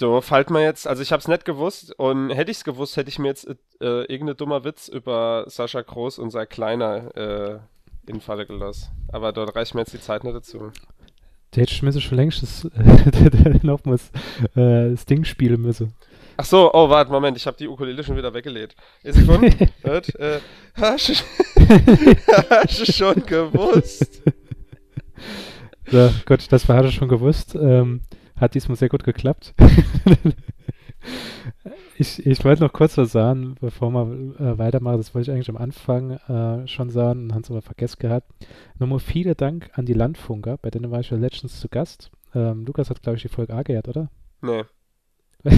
So, 0.00 0.20
fällt 0.20 0.50
mir 0.50 0.62
jetzt, 0.62 0.86
also 0.86 1.02
ich 1.02 1.10
habe 1.10 1.20
es 1.20 1.28
nicht 1.28 1.44
gewusst 1.44 1.92
und 1.98 2.30
hätte 2.30 2.52
ich 2.52 2.58
es 2.58 2.64
gewusst, 2.64 2.96
hätte 2.96 3.08
ich 3.08 3.18
mir 3.18 3.28
jetzt 3.28 3.48
äh, 3.48 3.54
irgendeinen 3.80 4.36
dummer 4.36 4.62
Witz 4.62 4.86
über 4.86 5.44
Sascha 5.48 5.82
Groß 5.82 6.20
und 6.20 6.30
sein 6.30 6.48
Kleiner 6.48 7.16
äh, 7.16 7.58
in 8.06 8.20
Falle 8.20 8.46
gelassen. 8.46 8.90
Aber 9.12 9.32
dort 9.32 9.56
reicht 9.56 9.74
mir 9.74 9.80
jetzt 9.80 9.92
die 9.92 10.00
Zeit 10.00 10.22
nicht 10.22 10.36
dazu. 10.36 10.70
Der 11.54 11.62
hätte 11.62 11.74
schon 11.74 12.00
schon 12.00 12.16
längst 12.18 12.42
das, 12.42 12.64
äh, 12.74 13.58
nochmals 13.62 14.10
äh, 14.54 14.90
das 14.90 15.06
Ding 15.06 15.24
spielen 15.24 15.62
müssen. 15.62 15.94
Ach 16.36 16.44
so, 16.44 16.70
oh, 16.72 16.88
warte, 16.88 17.10
Moment, 17.10 17.36
ich 17.36 17.46
habe 17.46 17.56
die 17.56 17.66
Ukulele 17.66 18.04
schon 18.04 18.16
wieder 18.16 18.32
weggelegt. 18.32 18.76
Ist 19.02 19.26
schon? 19.26 19.42
äh, 19.82 20.40
hast, 20.74 21.08
du, 21.08 21.14
hast 22.50 22.80
du 22.80 22.92
schon 22.92 23.26
gewusst? 23.26 24.22
So, 25.90 26.10
gut, 26.26 26.52
das 26.52 26.68
war 26.68 26.88
schon 26.92 27.08
gewusst. 27.08 27.56
Ähm, 27.56 28.02
hat 28.36 28.54
diesmal 28.54 28.76
sehr 28.76 28.88
gut 28.88 29.02
geklappt. 29.02 29.54
Ich, 31.96 32.24
ich 32.26 32.44
wollte 32.44 32.62
noch 32.62 32.72
kurz 32.72 32.96
was 32.98 33.12
sagen, 33.12 33.56
bevor 33.60 33.90
wir 33.90 34.34
äh, 34.38 34.58
weitermachen. 34.58 34.98
Das 34.98 35.14
wollte 35.14 35.30
ich 35.30 35.34
eigentlich 35.34 35.48
am 35.48 35.56
Anfang 35.56 36.12
äh, 36.12 36.66
schon 36.68 36.90
sagen 36.90 37.24
und 37.24 37.34
haben 37.34 37.42
es 37.42 37.50
aber 37.50 37.62
vergessen 37.62 37.98
gehabt. 38.00 38.30
Nochmal 38.78 39.00
vielen 39.00 39.36
Dank 39.36 39.70
an 39.74 39.86
die 39.86 39.94
Landfunker, 39.94 40.58
bei 40.58 40.70
denen 40.70 40.90
war 40.90 41.00
ich 41.00 41.10
ja 41.10 41.16
letztens 41.16 41.60
zu 41.60 41.68
Gast. 41.68 42.10
Ähm, 42.34 42.64
Lukas 42.66 42.90
hat, 42.90 43.02
glaube 43.02 43.16
ich, 43.16 43.22
die 43.22 43.28
Folge 43.28 43.54
A 43.54 43.62
gehört, 43.62 43.88
oder? 43.88 44.10
Nee. 44.42 44.64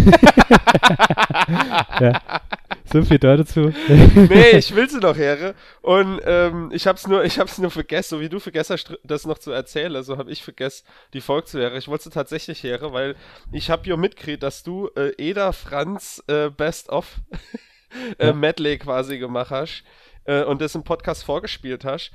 ja. 2.00 2.20
So 2.92 3.02
viel 3.02 3.18
dazu. 3.18 3.72
nee, 3.88 4.58
ich 4.58 4.74
will 4.74 4.90
sie 4.90 4.98
noch 4.98 5.16
her. 5.16 5.54
Und 5.80 6.20
ähm, 6.24 6.70
ich 6.72 6.88
hab's 6.88 7.06
nur, 7.06 7.24
ich 7.24 7.38
hab's 7.38 7.58
nur 7.58 7.70
vergessen, 7.70 8.16
so 8.16 8.20
wie 8.20 8.28
du 8.28 8.40
vergessen 8.40 8.72
hast, 8.72 8.98
das 9.04 9.26
noch 9.26 9.38
zu 9.38 9.52
erzählen, 9.52 10.02
so 10.02 10.18
habe 10.18 10.32
ich 10.32 10.42
vergessen, 10.42 10.84
die 11.12 11.20
Folge 11.20 11.46
zu 11.46 11.58
hören. 11.58 11.76
Ich 11.76 11.86
wollte 11.86 12.04
sie 12.04 12.10
tatsächlich 12.10 12.62
her, 12.64 12.80
weil 12.92 13.14
ich 13.52 13.70
hab 13.70 13.86
ja 13.86 13.96
mitgekriegt, 13.96 14.42
dass 14.42 14.64
du 14.64 14.88
äh, 14.96 15.12
Eda 15.18 15.52
Franz 15.52 16.22
äh, 16.26 16.50
Best 16.50 16.88
of 16.88 17.20
äh, 18.18 18.26
ja. 18.26 18.32
Medley 18.32 18.78
quasi 18.78 19.18
gemacht 19.18 19.50
hast 19.50 19.84
äh, 20.24 20.42
und 20.42 20.60
das 20.60 20.74
im 20.74 20.82
Podcast 20.82 21.22
vorgespielt 21.22 21.84
hast. 21.84 22.10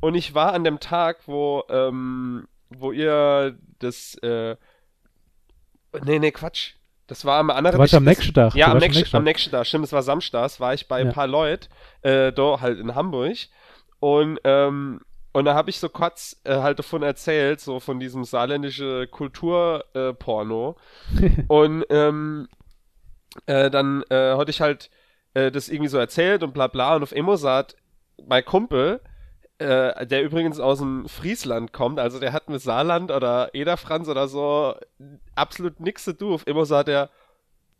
Und 0.00 0.14
ich 0.14 0.34
war 0.34 0.52
an 0.52 0.62
dem 0.62 0.78
Tag, 0.78 1.20
wo, 1.26 1.64
ähm, 1.70 2.46
wo 2.68 2.92
ihr 2.92 3.58
das, 3.78 4.14
äh, 4.16 4.56
nee, 6.04 6.18
nee, 6.18 6.32
Quatsch 6.32 6.77
Das 7.08 7.24
war 7.24 7.38
am 7.38 7.50
anderen 7.50 7.76
Du 7.76 7.80
warst 7.80 7.94
am 7.94 8.04
nächsten 8.04 8.34
Tag. 8.34 8.54
Ja, 8.54 8.70
am 8.70 8.78
nächsten, 8.78 9.16
am 9.16 9.24
nächsten 9.24 9.50
Tag. 9.50 9.66
Stimmt, 9.66 9.84
es 9.86 9.92
war 9.92 10.02
Samstags, 10.02 10.60
war 10.60 10.74
ich 10.74 10.86
bei 10.88 11.00
Ja. 11.00 11.06
ein 11.06 11.12
paar 11.12 11.26
Leuten, 11.26 11.66
äh, 12.02 12.32
da 12.32 12.60
halt 12.60 12.78
in 12.78 12.94
Hamburg. 12.94 13.36
Und, 13.98 14.38
ähm, 14.44 15.00
und 15.32 15.44
da 15.46 15.54
habe 15.54 15.70
ich 15.70 15.78
so 15.78 15.88
kurz 15.88 16.40
äh, 16.44 16.56
halt 16.58 16.78
davon 16.78 17.02
erzählt, 17.02 17.60
so 17.60 17.80
von 17.80 17.98
diesem 17.98 18.24
saarländische 18.24 19.06
Kulturporno. 19.08 20.76
Äh, 21.20 21.30
und 21.48 21.84
ähm, 21.90 22.48
äh, 23.46 23.70
dann 23.70 24.02
äh, 24.10 24.36
hatte 24.36 24.50
ich 24.50 24.60
halt 24.60 24.90
äh, 25.34 25.50
das 25.50 25.68
irgendwie 25.68 25.88
so 25.88 25.98
erzählt 25.98 26.42
und 26.42 26.52
bla 26.52 26.66
bla. 26.66 26.94
Und 26.96 27.02
auf 27.02 27.12
Emo 27.12 27.36
sagt 27.36 27.76
mein 28.26 28.44
Kumpel, 28.44 29.00
äh, 29.58 30.06
der 30.06 30.22
übrigens 30.22 30.60
aus 30.60 30.78
dem 30.78 31.08
Friesland 31.08 31.72
kommt, 31.72 31.98
also 31.98 32.20
der 32.20 32.32
hat 32.32 32.48
mit 32.48 32.60
Saarland 32.60 33.10
oder 33.10 33.50
Ederfranz 33.54 34.08
oder 34.08 34.28
so 34.28 34.74
absolut 35.34 35.80
nichts 35.80 36.04
zu 36.04 36.16
tun. 36.16 36.40
Emo 36.46 36.64
sagt 36.64 36.88
er, 36.88 37.10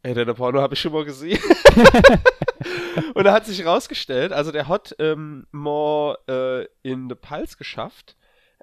ey, 0.02 0.14
deine 0.14 0.35
Porno 0.35 0.61
habe 0.61 0.75
ich 0.75 0.80
schon 0.80 0.92
mal 0.92 1.04
gesehen. 1.04 1.40
und 3.14 3.25
da 3.25 3.32
hat 3.32 3.47
sich 3.47 3.64
rausgestellt, 3.64 4.32
also 4.32 4.50
der 4.52 4.68
hat 4.68 4.97
ähm, 4.99 5.47
mal 5.52 6.16
äh, 6.28 6.64
in 6.82 7.08
der 7.08 7.16
Pals 7.16 7.56
geschafft, 7.56 8.16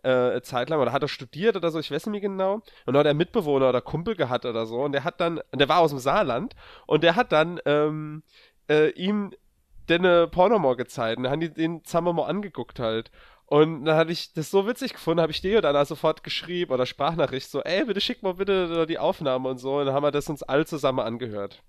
äh, 0.04 0.42
Zeit 0.42 0.70
lang, 0.70 0.80
oder 0.80 0.92
hat 0.92 1.02
er 1.02 1.08
studiert 1.08 1.56
oder 1.56 1.72
so, 1.72 1.80
ich 1.80 1.92
weiß 1.92 2.06
nicht 2.06 2.12
mehr 2.12 2.22
genau. 2.22 2.62
Und 2.86 2.94
da 2.94 3.00
hat 3.00 3.08
er 3.08 3.14
Mitbewohner 3.14 3.70
oder 3.70 3.82
Kumpel 3.82 4.16
gehabt 4.16 4.46
oder 4.46 4.66
so. 4.66 4.84
Und 4.84 4.92
der 4.92 5.04
hat 5.04 5.20
dann, 5.20 5.40
der 5.54 5.70
war 5.70 5.80
aus 5.80 5.92
dem 5.92 6.00
Saarland, 6.00 6.56
und 6.86 7.04
der 7.04 7.16
hat 7.16 7.32
dann 7.32 7.60
ähm, 7.66 8.24
äh, 8.70 8.90
ihm 8.92 9.32
den 9.90 10.30
Porno 10.32 10.60
mal 10.60 10.76
gezeigt. 10.76 11.18
Und 11.18 11.24
dann 11.24 11.32
haben 11.32 11.42
die 11.42 11.54
den 11.54 11.84
zusammen 11.84 12.16
mal 12.16 12.26
angeguckt 12.26 12.80
halt. 12.80 13.12
Und 13.48 13.86
dann 13.86 13.96
hatte 13.96 14.12
ich 14.12 14.34
das 14.34 14.50
so 14.50 14.68
witzig 14.68 14.94
gefunden, 14.94 15.22
habe 15.22 15.32
ich 15.32 15.42
dir 15.42 15.62
dann 15.62 15.86
sofort 15.86 16.24
geschrieben 16.24 16.74
oder 16.74 16.86
Sprachnachricht 16.86 17.50
so, 17.50 17.62
ey, 17.62 17.86
bitte 17.86 18.02
schick 18.02 18.24
mal 18.24 18.34
bitte 18.34 18.88
die 18.88 18.98
Aufnahme 18.98 19.50
und 19.50 19.60
so. 19.60 19.78
Und 19.78 19.86
dann 19.86 19.96
haben 19.96 20.04
wir 20.04 20.12
das 20.12 20.30
uns 20.30 20.42
alle 20.42 20.66
zusammen 20.66 21.00
angehört. 21.00 21.62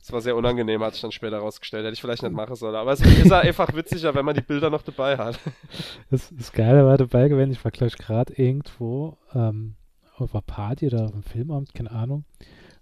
Das 0.00 0.12
war 0.12 0.20
sehr 0.20 0.36
unangenehm, 0.36 0.84
hat 0.84 0.92
sich 0.92 1.02
dann 1.02 1.10
später 1.10 1.38
rausgestellt. 1.38 1.84
Hätte 1.84 1.94
ich 1.94 2.00
vielleicht 2.00 2.22
nicht 2.22 2.32
machen 2.32 2.54
sollen. 2.54 2.76
Aber 2.76 2.92
es 2.92 3.00
ist 3.00 3.32
einfach 3.32 3.74
witziger, 3.74 4.14
wenn 4.14 4.24
man 4.24 4.36
die 4.36 4.40
Bilder 4.40 4.70
noch 4.70 4.82
dabei 4.82 5.16
hat. 5.16 5.38
Das, 6.10 6.32
das 6.32 6.52
Geile 6.52 6.86
war 6.86 6.96
dabei 6.96 7.26
gewesen, 7.26 7.50
ich 7.50 7.64
war 7.64 7.72
gleich 7.72 7.96
gerade 7.96 8.32
irgendwo 8.34 9.18
ähm, 9.34 9.74
auf 10.16 10.32
einer 10.32 10.42
Party 10.42 10.86
oder 10.86 11.06
auf 11.06 11.12
einem 11.12 11.24
Filmamt, 11.24 11.74
keine 11.74 11.90
Ahnung. 11.90 12.24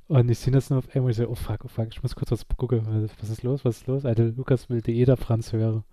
Und 0.08 0.30
ich 0.30 0.38
sehe 0.38 0.52
das 0.52 0.70
nur 0.70 0.80
auf 0.80 0.94
einmal, 0.94 1.10
ich 1.10 1.16
so, 1.16 1.28
oh 1.28 1.34
fuck, 1.34 1.64
oh 1.64 1.68
fuck, 1.68 1.88
ich 1.90 2.02
muss 2.02 2.14
kurz 2.14 2.30
was 2.30 2.46
gucken, 2.56 3.10
was 3.18 3.30
ist 3.30 3.42
los, 3.42 3.64
was 3.64 3.78
ist 3.78 3.86
los? 3.86 4.04
Alter, 4.04 4.24
Lukas 4.24 4.68
will 4.68 4.82
die 4.82 5.00
Eder 5.00 5.16
Franz 5.16 5.52
hören. 5.52 5.84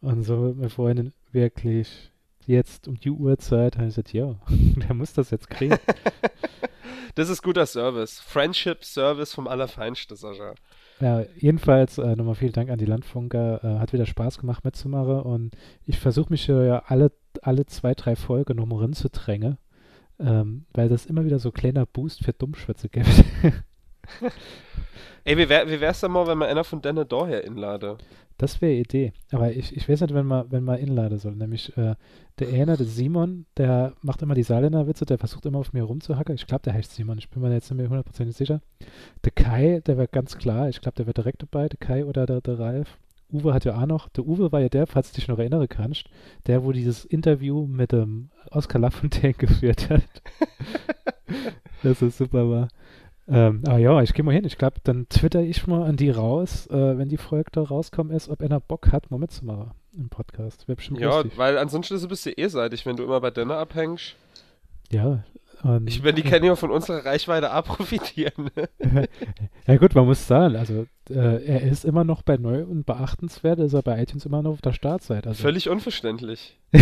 Und 0.00 0.22
so 0.22 0.36
mit 0.36 0.56
meiner 0.56 0.70
Freundin 0.70 1.12
wirklich 1.32 2.12
jetzt 2.46 2.88
um 2.88 2.98
die 2.98 3.10
Uhrzeit, 3.10 3.76
habe 3.76 3.88
ich 3.88 3.94
gesagt, 3.94 4.12
ja, 4.12 4.34
der 4.48 4.94
muss 4.94 5.12
das 5.12 5.30
jetzt 5.30 5.48
kriegen. 5.50 5.78
Das 7.14 7.30
ist 7.30 7.42
guter 7.42 7.66
Service. 7.66 8.20
Friendship 8.20 8.84
Service 8.84 9.34
vom 9.34 9.48
Allerfeinsten, 9.48 10.16
Sascha. 10.16 10.54
Ja, 11.00 11.24
jedenfalls 11.36 11.98
äh, 11.98 12.14
nochmal 12.14 12.36
vielen 12.36 12.52
Dank 12.52 12.70
an 12.70 12.78
die 12.78 12.84
Landfunker. 12.84 13.64
Äh, 13.64 13.78
hat 13.80 13.92
wieder 13.92 14.06
Spaß 14.06 14.38
gemacht 14.38 14.64
mitzumachen 14.64 15.22
und 15.22 15.56
ich 15.84 15.98
versuche 15.98 16.30
mich 16.30 16.46
ja 16.46 16.80
alle, 16.86 17.10
alle 17.42 17.66
zwei, 17.66 17.94
drei 17.94 18.14
Folgen 18.14 18.56
noch 18.56 18.66
mal 18.66 18.82
reinzudrängen, 18.82 19.58
ähm, 20.18 20.66
weil 20.72 20.88
das 20.88 21.06
immer 21.06 21.24
wieder 21.24 21.38
so 21.38 21.52
kleiner 21.52 21.86
Boost 21.86 22.24
für 22.24 22.32
Dummschwätze 22.32 22.88
gibt. 22.88 23.08
Ey, 25.24 25.36
wie, 25.36 25.48
wär, 25.48 25.68
wie 25.68 25.80
wär's 25.80 26.00
denn 26.00 26.10
mal, 26.10 26.26
wenn 26.26 26.38
man 26.38 26.48
einer 26.48 26.64
von 26.64 26.80
denen 26.80 27.06
daher 27.06 27.44
inlade? 27.44 27.98
Das 28.38 28.62
wäre 28.62 28.72
Idee. 28.72 29.12
Aber 29.32 29.50
ich, 29.50 29.76
ich 29.76 29.88
weiß 29.88 30.00
nicht, 30.00 30.14
wenn 30.14 30.26
man, 30.26 30.50
wenn 30.50 30.62
man 30.62 30.78
inladen 30.78 31.18
soll. 31.18 31.34
Nämlich 31.34 31.76
äh, 31.76 31.96
der 32.38 32.48
eine, 32.48 32.76
der 32.76 32.86
Simon, 32.86 33.46
der 33.56 33.94
macht 34.00 34.22
immer 34.22 34.34
die 34.34 34.44
Saarländer-Witze, 34.44 35.04
der 35.04 35.18
versucht 35.18 35.44
immer 35.44 35.58
auf 35.58 35.72
mir 35.72 35.82
rumzuhacken. 35.82 36.36
Ich 36.36 36.46
glaube, 36.46 36.62
der 36.62 36.74
heißt 36.74 36.94
Simon. 36.94 37.18
Ich 37.18 37.28
bin 37.28 37.42
mir 37.42 37.52
jetzt 37.52 37.68
nicht 37.70 37.78
mehr 37.78 37.88
hundertprozentig 37.88 38.36
sicher. 38.36 38.60
Der 39.24 39.32
Kai, 39.32 39.80
der 39.80 39.98
wäre 39.98 40.06
ganz 40.08 40.38
klar. 40.38 40.68
Ich 40.68 40.80
glaube, 40.80 40.94
der 40.94 41.06
wäre 41.06 41.14
direkt 41.14 41.42
dabei. 41.42 41.68
Der 41.68 41.78
Kai 41.78 42.04
oder 42.04 42.26
der, 42.26 42.40
der 42.40 42.58
Ralf. 42.60 42.98
Uwe 43.32 43.52
hat 43.54 43.64
ja 43.64 43.76
auch 43.80 43.86
noch. 43.86 44.08
Der 44.10 44.26
Uwe 44.26 44.52
war 44.52 44.60
ja 44.60 44.68
der, 44.68 44.86
falls 44.86 45.10
du 45.12 45.16
dich 45.16 45.28
noch 45.28 45.38
erinnern 45.38 45.68
kannst, 45.68 46.04
der, 46.46 46.64
wo 46.64 46.72
dieses 46.72 47.04
Interview 47.04 47.66
mit 47.66 47.92
dem 47.92 48.30
Oscar 48.50 48.78
Lafontaine 48.78 49.34
geführt 49.38 49.90
hat. 49.90 50.02
das 51.82 52.02
ist 52.02 52.18
super 52.18 52.48
war. 52.50 52.68
Ähm, 53.30 53.62
aber 53.66 53.78
ja, 53.78 54.00
ich 54.02 54.14
gehe 54.14 54.24
mal 54.24 54.32
hin. 54.34 54.44
Ich 54.46 54.56
glaube, 54.56 54.76
dann 54.84 55.06
twitter 55.10 55.42
ich 55.42 55.66
mal 55.66 55.82
an 55.86 55.96
die 55.96 56.10
raus, 56.10 56.66
äh, 56.68 56.96
wenn 56.96 57.10
die 57.10 57.18
Folge 57.18 57.50
da 57.52 57.62
rauskommen 57.62 58.14
ist, 58.16 58.28
ob 58.30 58.40
einer 58.40 58.60
Bock 58.60 58.90
hat, 58.90 59.10
mal 59.10 59.18
mitzumachen 59.18 59.72
im 59.94 60.08
Podcast. 60.08 60.66
Wäre 60.66 60.76
bestimmt 60.76 61.00
Ja, 61.00 61.16
lustig. 61.16 61.36
weil 61.36 61.58
ansonsten 61.58 61.94
ist 61.94 62.00
es 62.00 62.06
ein 62.06 62.08
bisschen 62.10 62.34
ehrseitig, 62.36 62.86
wenn 62.86 62.96
du 62.96 63.04
immer 63.04 63.20
bei 63.20 63.30
denen 63.30 63.50
abhängst. 63.50 64.16
Ja. 64.90 65.24
Und, 65.62 65.88
Ich 65.88 66.02
meine, 66.02 66.14
die 66.14 66.22
können 66.28 66.44
ja 66.44 66.56
von 66.56 66.70
unserer 66.70 67.04
Reichweite 67.04 67.54
auch 67.54 67.64
profitieren. 67.64 68.50
Ne? 68.54 68.68
ja 69.66 69.76
gut, 69.76 69.94
man 69.94 70.06
muss 70.06 70.26
sagen, 70.26 70.56
also 70.56 70.86
äh, 71.10 71.44
er 71.44 71.62
ist 71.62 71.84
immer 71.84 72.04
noch 72.04 72.22
bei 72.22 72.36
neu 72.36 72.64
und 72.64 72.86
beachtenswert, 72.86 73.58
ist 73.58 73.74
er 73.74 73.82
bei 73.82 74.00
iTunes 74.00 74.26
immer 74.26 74.42
noch 74.42 74.52
auf 74.52 74.62
der 74.62 74.72
Startseite. 74.72 75.30
Also, 75.30 75.42
Völlig 75.42 75.68
unverständlich. 75.68 76.58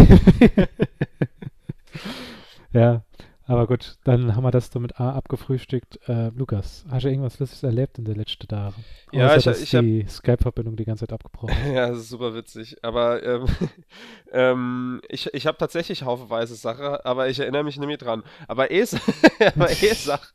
ja, 2.72 3.04
aber 3.46 3.66
gut, 3.66 3.96
dann 4.04 4.34
haben 4.34 4.42
wir 4.44 4.50
das 4.50 4.70
damit 4.70 5.00
A 5.00 5.12
abgefrühstückt. 5.12 5.98
Äh, 6.08 6.28
Lukas, 6.36 6.84
hast 6.90 7.04
du 7.04 7.08
irgendwas 7.08 7.38
Lustiges 7.38 7.62
erlebt 7.62 7.98
in 7.98 8.04
den 8.04 8.16
letzten 8.16 8.46
Tagen? 8.48 8.84
Ja, 9.12 9.26
Außer, 9.26 9.36
ich- 9.38 9.44
dass 9.44 9.60
ich 9.62 9.74
hab- 9.74 9.82
die 9.82 10.04
Skype-Verbindung 10.08 10.76
die 10.76 10.84
ganze 10.84 11.06
Zeit 11.06 11.12
abgebrochen. 11.12 11.54
Ja, 11.74 11.88
das 11.88 11.98
ist 11.98 12.08
super 12.08 12.34
witzig. 12.34 12.76
Aber 12.82 13.22
ähm, 13.22 13.46
ähm, 14.32 15.00
ich, 15.08 15.32
ich 15.34 15.46
habe 15.46 15.58
tatsächlich 15.58 16.02
haufenweise 16.02 16.54
Sache, 16.54 17.04
aber 17.04 17.28
ich 17.28 17.38
erinnere 17.38 17.64
mich 17.64 17.78
nicht 17.78 17.86
mehr 17.86 17.96
dran. 17.96 18.22
Aber 18.48 18.70
Es, 18.70 18.94
aber 19.54 19.70
Esach, 19.70 20.32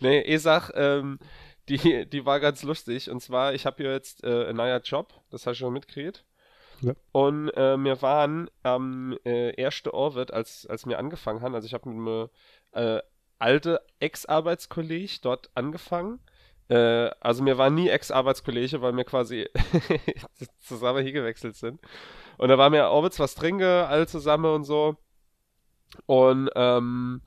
nee, 0.00 0.20
Esach, 0.22 0.70
ähm, 0.74 1.18
die, 1.68 2.06
die 2.08 2.26
war 2.26 2.40
ganz 2.40 2.62
lustig. 2.62 3.10
Und 3.10 3.20
zwar, 3.20 3.54
ich 3.54 3.66
habe 3.66 3.82
hier 3.82 3.92
jetzt 3.92 4.24
äh, 4.24 4.46
einen 4.46 4.56
neuen 4.56 4.82
Job, 4.82 5.12
das 5.30 5.46
hast 5.46 5.54
du 5.60 5.64
schon 5.64 5.72
mitgekriegt. 5.72 6.24
Ja. 6.82 6.94
Und 7.12 7.50
äh, 7.50 7.76
wir 7.76 8.02
waren 8.02 8.50
am 8.62 9.16
äh, 9.24 9.50
ersten 9.50 9.90
Orbit, 9.90 10.32
als, 10.32 10.66
als 10.66 10.86
wir 10.86 10.98
angefangen 10.98 11.40
haben, 11.40 11.54
also 11.54 11.66
ich 11.66 11.74
habe 11.74 11.88
mit 11.88 11.98
einem 11.98 12.28
äh, 12.72 13.02
alte 13.38 13.80
Ex-Arbeitskollege 14.00 15.18
dort 15.22 15.50
angefangen. 15.54 16.20
Äh, 16.68 17.10
also 17.20 17.44
wir 17.44 17.58
waren 17.58 17.74
nie 17.74 17.88
Ex-Arbeitskollege, 17.88 18.82
weil 18.82 18.96
wir 18.96 19.04
quasi 19.04 19.48
zusammen 20.60 21.02
hier 21.02 21.12
gewechselt 21.12 21.56
sind. 21.56 21.80
Und 22.38 22.48
da 22.48 22.58
waren 22.58 22.72
wir 22.72 22.88
Orbits 22.88 23.18
was 23.18 23.34
trinken, 23.34 23.64
alle 23.64 24.06
zusammen 24.06 24.52
und 24.52 24.64
so. 24.64 24.96
Und 26.06 26.50
ähm, 26.54 27.22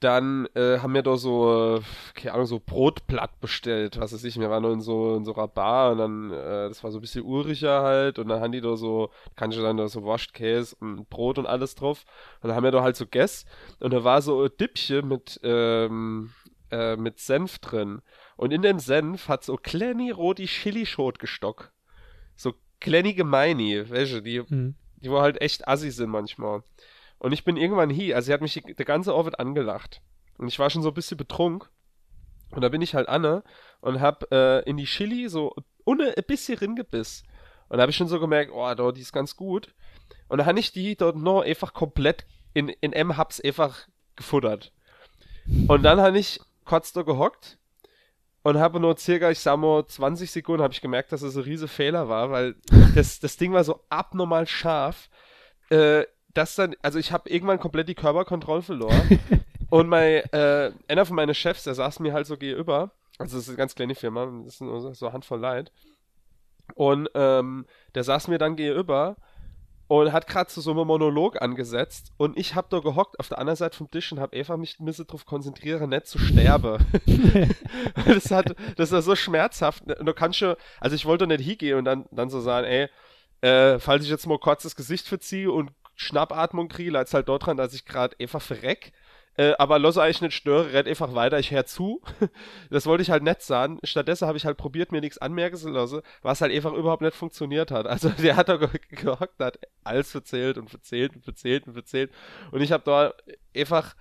dann 0.00 0.46
äh, 0.54 0.78
haben 0.80 0.92
wir 0.92 1.02
da 1.02 1.16
so, 1.16 1.80
keine 2.14 2.34
Ahnung, 2.34 2.46
so 2.46 2.60
Brotblatt 2.60 3.40
bestellt, 3.40 3.98
was 3.98 4.12
weiß 4.12 4.24
ich. 4.24 4.38
Wir 4.38 4.50
waren 4.50 4.62
nur 4.62 4.72
in 4.72 4.80
so, 4.82 5.16
in 5.16 5.24
so 5.24 5.34
einer 5.34 5.48
Bar 5.48 5.92
und 5.92 5.98
dann, 5.98 6.30
äh, 6.32 6.68
das 6.68 6.84
war 6.84 6.90
so 6.90 6.98
ein 6.98 7.00
bisschen 7.00 7.24
uriger 7.24 7.82
halt. 7.82 8.18
Und 8.18 8.28
dann 8.28 8.40
haben 8.40 8.52
die 8.52 8.60
da 8.60 8.76
so, 8.76 9.10
kann 9.36 9.50
ich 9.50 9.56
sagen, 9.56 9.78
da 9.78 9.88
so 9.88 10.02
Wurstkäse 10.02 10.76
und 10.80 11.08
Brot 11.08 11.38
und 11.38 11.46
alles 11.46 11.74
drauf. 11.76 12.04
Und 12.42 12.48
dann 12.48 12.56
haben 12.56 12.64
wir 12.64 12.72
da 12.72 12.82
halt 12.82 12.96
so 12.96 13.06
gegessen. 13.06 13.48
Und 13.80 13.94
da 13.94 14.04
war 14.04 14.20
so 14.20 14.42
ein 14.44 14.50
Dippchen 14.60 15.08
mit, 15.08 15.40
ähm, 15.42 16.30
äh, 16.70 16.96
mit 16.96 17.18
Senf 17.18 17.58
drin. 17.60 18.02
Und 18.36 18.52
in 18.52 18.60
dem 18.60 18.78
Senf 18.78 19.28
hat 19.28 19.44
so 19.44 19.56
kleine 19.56 20.12
rote 20.12 20.44
Chili-Schot 20.44 21.18
gestockt. 21.18 21.72
So 22.34 22.52
kleine 22.80 23.14
Gemeini, 23.14 23.88
welche, 23.88 24.20
die, 24.20 24.42
Mhm. 24.46 24.74
die 24.96 25.10
wo 25.10 25.20
halt 25.20 25.40
echt 25.40 25.66
assi 25.66 25.90
sind 25.90 26.10
manchmal. 26.10 26.62
Und 27.18 27.32
ich 27.32 27.44
bin 27.44 27.56
irgendwann 27.56 27.90
hier, 27.90 28.16
also 28.16 28.26
sie 28.26 28.32
hat 28.32 28.40
mich 28.40 28.54
die, 28.54 28.74
der 28.74 28.84
ganze 28.84 29.14
Orbit 29.14 29.38
angelacht. 29.38 30.02
Und 30.38 30.48
ich 30.48 30.58
war 30.58 30.70
schon 30.70 30.82
so 30.82 30.88
ein 30.88 30.94
bisschen 30.94 31.16
betrunken. 31.16 31.68
Und 32.50 32.62
da 32.62 32.68
bin 32.68 32.82
ich 32.82 32.94
halt 32.94 33.08
Anne 33.08 33.42
und 33.80 34.00
hab 34.00 34.30
äh, 34.32 34.60
in 34.60 34.76
die 34.76 34.84
Chili 34.84 35.28
so 35.28 35.54
ohne 35.84 36.16
ein 36.16 36.24
bisschen 36.26 36.58
ringebiss. 36.58 37.24
Und 37.68 37.78
da 37.78 37.82
habe 37.82 37.90
ich 37.90 37.96
schon 37.96 38.08
so 38.08 38.20
gemerkt, 38.20 38.52
oh, 38.54 38.74
da, 38.74 38.92
die 38.92 39.00
ist 39.00 39.12
ganz 39.12 39.36
gut. 39.36 39.74
Und 40.28 40.38
dann 40.38 40.46
habe 40.46 40.60
ich 40.60 40.72
die 40.72 40.96
dort 40.96 41.16
noch 41.16 41.42
einfach 41.42 41.72
komplett 41.72 42.26
in, 42.54 42.68
in 42.68 42.92
M-Hubs 42.92 43.40
einfach 43.40 43.88
gefuttert. 44.14 44.72
Und 45.68 45.82
dann 45.82 46.00
habe 46.00 46.18
ich 46.18 46.40
kurz 46.64 46.92
da 46.92 47.02
gehockt 47.02 47.58
und 48.42 48.58
habe 48.58 48.80
nur 48.80 48.96
circa, 48.96 49.30
ich 49.30 49.40
sag 49.40 49.56
mal, 49.58 49.86
20 49.86 50.30
Sekunden 50.30 50.62
habe 50.62 50.72
ich 50.72 50.80
gemerkt, 50.80 51.12
dass 51.12 51.22
es 51.22 51.36
ein 51.36 51.42
riese 51.42 51.68
Fehler 51.68 52.08
war, 52.08 52.30
weil 52.30 52.56
das, 52.94 53.20
das 53.20 53.36
Ding 53.36 53.52
war 53.52 53.64
so 53.64 53.80
abnormal 53.88 54.46
scharf, 54.46 55.08
äh, 55.70 56.04
dass 56.36 56.54
dann, 56.54 56.74
also 56.82 56.98
ich 56.98 57.12
habe 57.12 57.30
irgendwann 57.30 57.58
komplett 57.58 57.88
die 57.88 57.94
Körperkontrolle 57.94 58.62
verloren 58.62 59.18
und 59.70 59.88
mein, 59.88 60.22
äh, 60.32 60.72
einer 60.88 61.06
von 61.06 61.16
meinen 61.16 61.34
Chefs, 61.34 61.64
der 61.64 61.74
saß 61.74 62.00
mir 62.00 62.12
halt 62.12 62.26
so 62.26 62.36
gegenüber, 62.36 62.90
also 63.18 63.36
das 63.36 63.44
ist 63.44 63.48
eine 63.48 63.56
ganz 63.56 63.74
kleine 63.74 63.94
Firma, 63.94 64.26
das 64.44 64.54
ist 64.54 64.60
nur 64.60 64.80
so, 64.80 64.92
so 64.92 65.06
eine 65.06 65.14
Handvoll 65.14 65.40
Leid 65.40 65.72
und 66.74 67.08
ähm, 67.14 67.66
der 67.94 68.04
saß 68.04 68.28
mir 68.28 68.38
dann 68.38 68.56
gegenüber 68.56 69.16
und 69.88 70.12
hat 70.12 70.26
gerade 70.26 70.50
so, 70.50 70.60
so 70.60 70.72
einen 70.72 70.86
Monolog 70.86 71.40
angesetzt 71.40 72.12
und 72.18 72.36
ich 72.36 72.54
hab 72.54 72.68
da 72.70 72.80
gehockt 72.80 73.18
auf 73.18 73.28
der 73.28 73.38
anderen 73.38 73.56
Seite 73.56 73.76
vom 73.76 73.90
Tisch 73.90 74.12
und 74.12 74.20
hab 74.20 74.34
einfach 74.34 74.56
mich 74.56 74.78
ein 74.78 74.84
bisschen 74.84 75.06
drauf 75.06 75.24
konzentrieren, 75.24 75.90
nicht 75.90 76.06
zu 76.06 76.18
sterben. 76.18 76.84
das 78.06 78.30
hat, 78.32 78.56
das 78.76 78.90
war 78.90 79.02
so 79.02 79.14
schmerzhaft. 79.14 79.84
Und 79.84 80.04
du 80.04 80.12
kannst 80.12 80.40
schon, 80.40 80.56
also 80.80 80.96
ich 80.96 81.06
wollte 81.06 81.28
nicht 81.28 81.40
hingehen 81.40 81.78
und 81.78 81.84
dann, 81.84 82.06
dann 82.10 82.30
so 82.30 82.40
sagen, 82.40 82.66
ey, 82.66 82.88
äh, 83.42 83.78
falls 83.78 84.02
ich 84.02 84.10
jetzt 84.10 84.26
mal 84.26 84.40
kurz 84.40 84.64
das 84.64 84.74
Gesicht 84.74 85.06
verziehe 85.06 85.52
und 85.52 85.70
Schnappatmung 85.96 86.68
kriege, 86.68 86.90
leid's 86.90 87.14
halt 87.14 87.28
dort 87.28 87.46
dran, 87.46 87.56
dass 87.56 87.74
ich 87.74 87.84
gerade 87.84 88.16
einfach 88.20 88.42
verreck. 88.42 88.92
Äh, 89.38 89.52
aber 89.58 89.78
losse 89.78 90.02
eigentlich 90.02 90.22
nicht 90.22 90.34
störe, 90.34 90.72
rennt 90.72 90.88
einfach 90.88 91.14
weiter, 91.14 91.38
ich 91.38 91.50
hör 91.50 91.66
zu. 91.66 92.00
das 92.70 92.86
wollte 92.86 93.02
ich 93.02 93.10
halt 93.10 93.22
nett 93.22 93.42
sagen. 93.42 93.78
Stattdessen 93.82 94.26
habe 94.26 94.38
ich 94.38 94.46
halt 94.46 94.56
probiert, 94.56 94.92
mir 94.92 95.00
nichts 95.00 95.18
anmerken 95.18 95.56
zu 95.56 95.68
lassen, 95.68 96.00
was 96.22 96.40
halt 96.40 96.52
einfach 96.52 96.72
überhaupt 96.72 97.02
nicht 97.02 97.14
funktioniert 97.14 97.70
hat. 97.70 97.86
Also 97.86 98.08
der 98.22 98.36
hat 98.36 98.48
da 98.48 98.56
gehockt, 98.56 99.38
hat 99.38 99.58
alles 99.84 100.10
verzählt 100.10 100.56
und 100.56 100.70
verzählt 100.70 101.16
und 101.16 101.24
verzählt 101.24 101.66
und 101.66 101.74
verzählt. 101.74 102.10
Und 102.50 102.62
ich 102.62 102.72
habe 102.72 102.84
da 102.84 103.12
einfach 103.54 103.94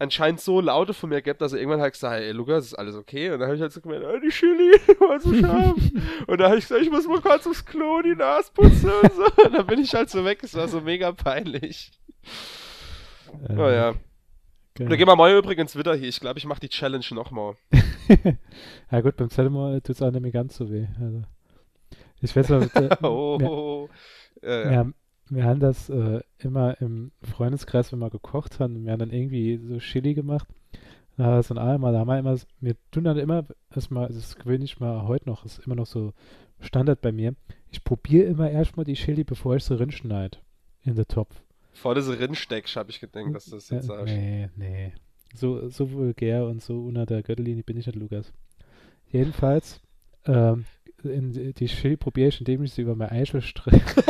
anscheinend 0.00 0.40
so 0.40 0.60
laute 0.60 0.94
von 0.94 1.10
mir 1.10 1.22
gehabt, 1.22 1.40
dass 1.40 1.52
er 1.52 1.58
irgendwann 1.60 1.80
halt 1.80 1.92
gesagt 1.92 2.14
hat, 2.14 2.22
ey 2.22 2.32
Lukas, 2.32 2.66
ist 2.66 2.74
alles 2.74 2.96
okay? 2.96 3.30
Und 3.30 3.38
dann 3.38 3.48
habe 3.48 3.56
ich 3.56 3.62
halt 3.62 3.72
so 3.72 3.80
gemeint, 3.80 4.04
oh, 4.04 4.18
die 4.18 4.30
Chili 4.30 4.72
war 4.98 5.20
so 5.20 5.32
scharf. 5.34 5.76
und 6.26 6.40
dann 6.40 6.48
habe 6.48 6.58
ich 6.58 6.66
gesagt, 6.66 6.82
ich 6.82 6.90
muss 6.90 7.06
mal 7.06 7.20
kurz 7.20 7.46
aufs 7.46 7.64
Klo 7.64 8.00
die 8.02 8.16
Nase 8.16 8.50
putzen 8.52 8.90
und 8.90 9.12
so. 9.12 9.44
Und 9.44 9.52
dann 9.54 9.66
bin 9.66 9.78
ich 9.78 9.94
halt 9.94 10.10
so 10.10 10.24
weg, 10.24 10.40
es 10.42 10.54
war 10.54 10.68
so 10.68 10.80
mega 10.80 11.12
peinlich. 11.12 11.92
Äh, 13.48 13.56
oh 13.56 13.68
ja. 13.68 13.90
Okay. 13.90 14.88
Da 14.88 14.96
gehen 14.96 15.06
wir 15.06 15.16
mal 15.16 15.36
übrigens 15.36 15.76
wieder 15.76 15.94
hier. 15.94 16.08
Ich 16.08 16.20
glaube, 16.20 16.38
ich 16.38 16.46
mache 16.46 16.60
die 16.60 16.70
Challenge 16.70 17.04
nochmal. 17.10 17.56
ja 18.90 19.00
gut, 19.02 19.16
beim 19.16 19.28
zweiten 19.28 19.52
Mal 19.52 19.82
tut 19.82 19.96
es 19.96 20.02
auch 20.02 20.10
nicht 20.10 20.22
mehr 20.22 20.32
ganz 20.32 20.56
so 20.56 20.70
weh. 20.70 20.86
Also, 20.98 21.22
ich 22.22 22.34
weiß 22.34 22.48
noch, 22.48 22.62
äh, 22.74 22.96
oh, 23.02 23.38
wir, 23.38 23.90
ja, 24.42 24.72
ja. 24.72 24.86
Wir, 25.30 25.44
haben, 25.44 25.60
wir 25.60 25.66
haben 25.68 25.72
das 25.72 25.88
äh, 25.88 26.20
immer 26.38 26.80
im 26.80 27.12
Freundeskreis, 27.22 27.92
wenn 27.92 27.98
wir 27.98 28.10
gekocht 28.10 28.60
haben, 28.60 28.84
wir 28.84 28.92
haben 28.92 28.98
dann 28.98 29.10
irgendwie 29.10 29.58
so 29.58 29.78
Chili 29.78 30.14
gemacht. 30.14 30.46
Da 31.16 31.26
war 31.26 31.42
so 31.42 31.54
ein 31.54 31.58
einmal, 31.58 31.92
da 31.92 32.00
haben 32.00 32.08
wir 32.08 32.18
immer, 32.18 32.36
wir 32.60 32.76
tun 32.90 33.04
dann 33.04 33.18
immer, 33.18 33.44
erstmal, 33.74 34.08
das 34.08 34.16
ist 34.16 34.38
gewöhnlich 34.38 34.80
mal 34.80 35.06
heute 35.06 35.28
noch, 35.28 35.44
ist 35.44 35.58
immer 35.66 35.74
noch 35.74 35.86
so 35.86 36.12
Standard 36.60 37.00
bei 37.00 37.12
mir. 37.12 37.34
Ich 37.70 37.84
probiere 37.84 38.24
immer 38.24 38.50
erstmal 38.50 38.84
die 38.84 38.94
Chili, 38.94 39.24
bevor 39.24 39.56
ich 39.56 39.64
sie 39.64 39.78
rinschneide 39.78 40.38
in 40.82 40.94
den 40.94 41.06
Topf. 41.06 41.42
Vor 41.72 41.94
diese 41.94 42.18
Rinsteckst, 42.18 42.76
habe 42.76 42.90
ich 42.90 43.00
gedacht, 43.00 43.34
dass 43.34 43.46
du 43.46 43.52
das 43.52 43.70
jetzt 43.70 43.86
sagst. 43.86 44.12
Nee, 44.12 44.48
nee. 44.56 44.92
So, 45.34 45.68
so 45.68 45.92
vulgär 45.92 46.46
und 46.46 46.62
so 46.62 46.84
unter 46.84 47.06
der 47.06 47.22
Gürtellinie 47.22 47.62
bin 47.62 47.76
ich 47.76 47.86
nicht, 47.86 47.96
Lukas. 47.96 48.32
Jedenfalls, 49.10 49.80
ähm, 50.24 50.64
in 51.04 51.54
die 51.54 51.66
Chili 51.66 51.96
probiere 51.96 52.28
ich, 52.28 52.38
indem 52.40 52.62
ich 52.64 52.72
sie 52.72 52.82
über 52.82 52.94
mein 52.94 53.10
Eichel 53.10 53.42
strecke. 53.42 54.02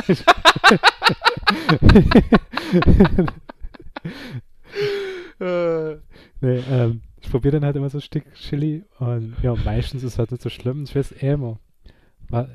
nee, 6.40 6.62
ähm, 6.70 7.02
ich 7.20 7.30
probiere 7.30 7.52
dann 7.52 7.64
halt 7.64 7.76
immer 7.76 7.90
so 7.90 7.98
ein 7.98 8.02
Stück 8.02 8.32
Chili 8.34 8.84
und 8.98 9.36
ja, 9.42 9.54
meistens 9.54 10.02
ist 10.02 10.12
es 10.14 10.18
halt 10.18 10.32
nicht 10.32 10.42
so 10.42 10.48
schlimm. 10.50 10.84
Ich 10.84 10.94
weiß 10.94 11.12
immer. 11.12 11.58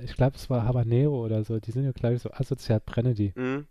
ich 0.04 0.16
glaube, 0.16 0.36
es 0.36 0.50
war 0.50 0.64
Habanero 0.66 1.24
oder 1.24 1.44
so. 1.44 1.60
Die 1.60 1.72
sind 1.72 1.86
ja, 1.86 1.92
glaube 1.92 2.16
ich, 2.16 2.22
so 2.22 2.32
asoziat 2.32 2.86
brenne 2.86 3.14
die. 3.14 3.34
Mhm. 3.36 3.66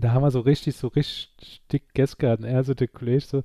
Da 0.00 0.12
haben 0.12 0.22
wir 0.22 0.30
so 0.30 0.40
richtig, 0.40 0.76
so 0.76 0.88
richtig 0.88 1.62
dick. 1.72 1.84
Und 1.96 2.44
er 2.44 2.64
so 2.64 2.74
der 2.74 2.88
Kollege 2.88 3.24
so, 3.24 3.42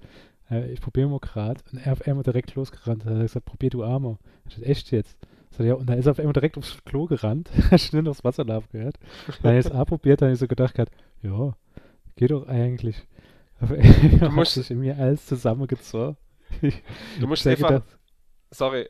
äh, 0.49 0.71
ich 0.71 0.81
probiere 0.81 1.09
mal 1.09 1.19
gerade. 1.19 1.61
Und 1.71 1.79
er 1.79 1.93
auf 1.93 2.07
einmal 2.07 2.23
direkt 2.23 2.55
losgerannt. 2.55 3.05
Er 3.05 3.15
hat 3.15 3.21
gesagt, 3.21 3.45
probier 3.45 3.69
du 3.69 3.83
Arme. 3.83 4.17
Ich 4.47 4.55
dachte, 4.55 4.65
echt 4.67 4.91
jetzt? 4.91 5.17
So, 5.51 5.63
ja, 5.63 5.73
und 5.73 5.87
dann 5.87 5.99
ist 5.99 6.05
er 6.05 6.11
auf 6.11 6.19
einmal 6.19 6.33
direkt 6.33 6.57
aufs 6.57 6.83
Klo 6.85 7.05
gerannt, 7.05 7.49
hat 7.71 7.81
schnell 7.81 8.07
aufs 8.07 8.23
Wasserlauf 8.23 8.69
gehört. 8.69 8.97
Dann 9.43 9.57
ist 9.57 9.71
A 9.71 9.83
probiert, 9.85 10.21
dann 10.21 10.31
ich 10.31 10.39
so 10.39 10.47
gedacht, 10.47 10.77
ja, 11.21 11.55
geht 12.15 12.31
doch 12.31 12.47
eigentlich. 12.47 13.05
Aber 13.59 13.77
er 13.77 14.35
hat 14.35 14.47
sich 14.47 14.71
in 14.71 14.79
mir 14.79 14.97
alles 14.97 15.25
zusammengezogen. 15.25 16.17
Du 17.19 17.27
musst 17.27 17.47
einfach, 17.47 17.69
gedacht, 17.69 17.97
sorry, 18.49 18.89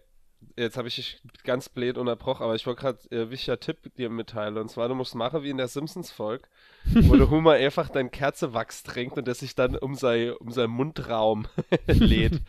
jetzt 0.57 0.77
habe 0.77 0.87
ich 0.87 0.95
dich 0.95 1.21
ganz 1.43 1.69
blöd 1.69 1.97
unterbrochen, 1.97 2.43
aber 2.43 2.55
ich 2.55 2.65
wollte 2.65 2.81
gerade 2.81 3.11
äh, 3.11 3.29
wichtiger 3.29 3.59
Tipp 3.59 3.93
dir 3.95 4.09
mitteilen. 4.09 4.57
Und 4.57 4.69
zwar, 4.69 4.87
du 4.87 4.95
musst 4.95 5.15
machen 5.15 5.43
wie 5.43 5.49
in 5.49 5.57
der 5.57 5.67
Simpsons-Folge, 5.67 6.47
wo 6.93 7.15
der 7.15 7.29
Humor 7.29 7.53
einfach 7.53 7.89
dein 7.89 8.11
Kerzewachs 8.11 8.83
trinkt 8.83 9.17
und 9.17 9.27
der 9.27 9.35
sich 9.35 9.55
dann 9.55 9.75
um, 9.75 9.95
sei, 9.95 10.33
um 10.33 10.51
seinen 10.51 10.71
Mundraum 10.71 11.47
lädt. 11.87 12.41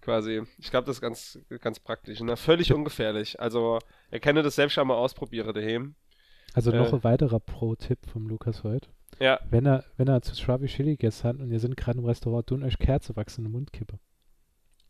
Quasi. 0.00 0.42
Ich 0.58 0.70
glaube, 0.70 0.86
das 0.86 0.96
ist 0.96 1.00
ganz, 1.00 1.38
ganz 1.60 1.80
praktisch. 1.80 2.20
Ne? 2.20 2.36
Völlig 2.36 2.72
ungefährlich. 2.72 3.40
Also, 3.40 3.78
erkenne 4.10 4.42
das 4.42 4.56
selbst 4.56 4.74
schon 4.74 4.88
mal 4.88 4.96
ausprobiere 4.96 5.52
daheim. 5.52 5.94
Also 6.54 6.70
noch 6.70 6.92
äh, 6.92 6.96
ein 6.96 7.04
weiterer 7.04 7.40
Pro-Tipp 7.40 7.98
vom 8.10 8.26
Lukas 8.26 8.64
heute. 8.64 8.88
Ja. 9.20 9.38
Wenn 9.50 9.66
er, 9.66 9.84
wenn 9.96 10.08
er 10.08 10.22
zu 10.22 10.34
Strawberry 10.34 10.68
Chili 10.68 10.96
hat 10.96 11.36
und 11.38 11.50
ihr 11.50 11.60
sind 11.60 11.76
gerade 11.76 11.98
im 11.98 12.04
Restaurant, 12.04 12.46
tun 12.46 12.62
euch 12.62 12.78
Kerzewachs 12.78 13.38
in 13.38 13.44
den 13.44 13.52
Mund 13.52 13.72
kippe 13.72 13.98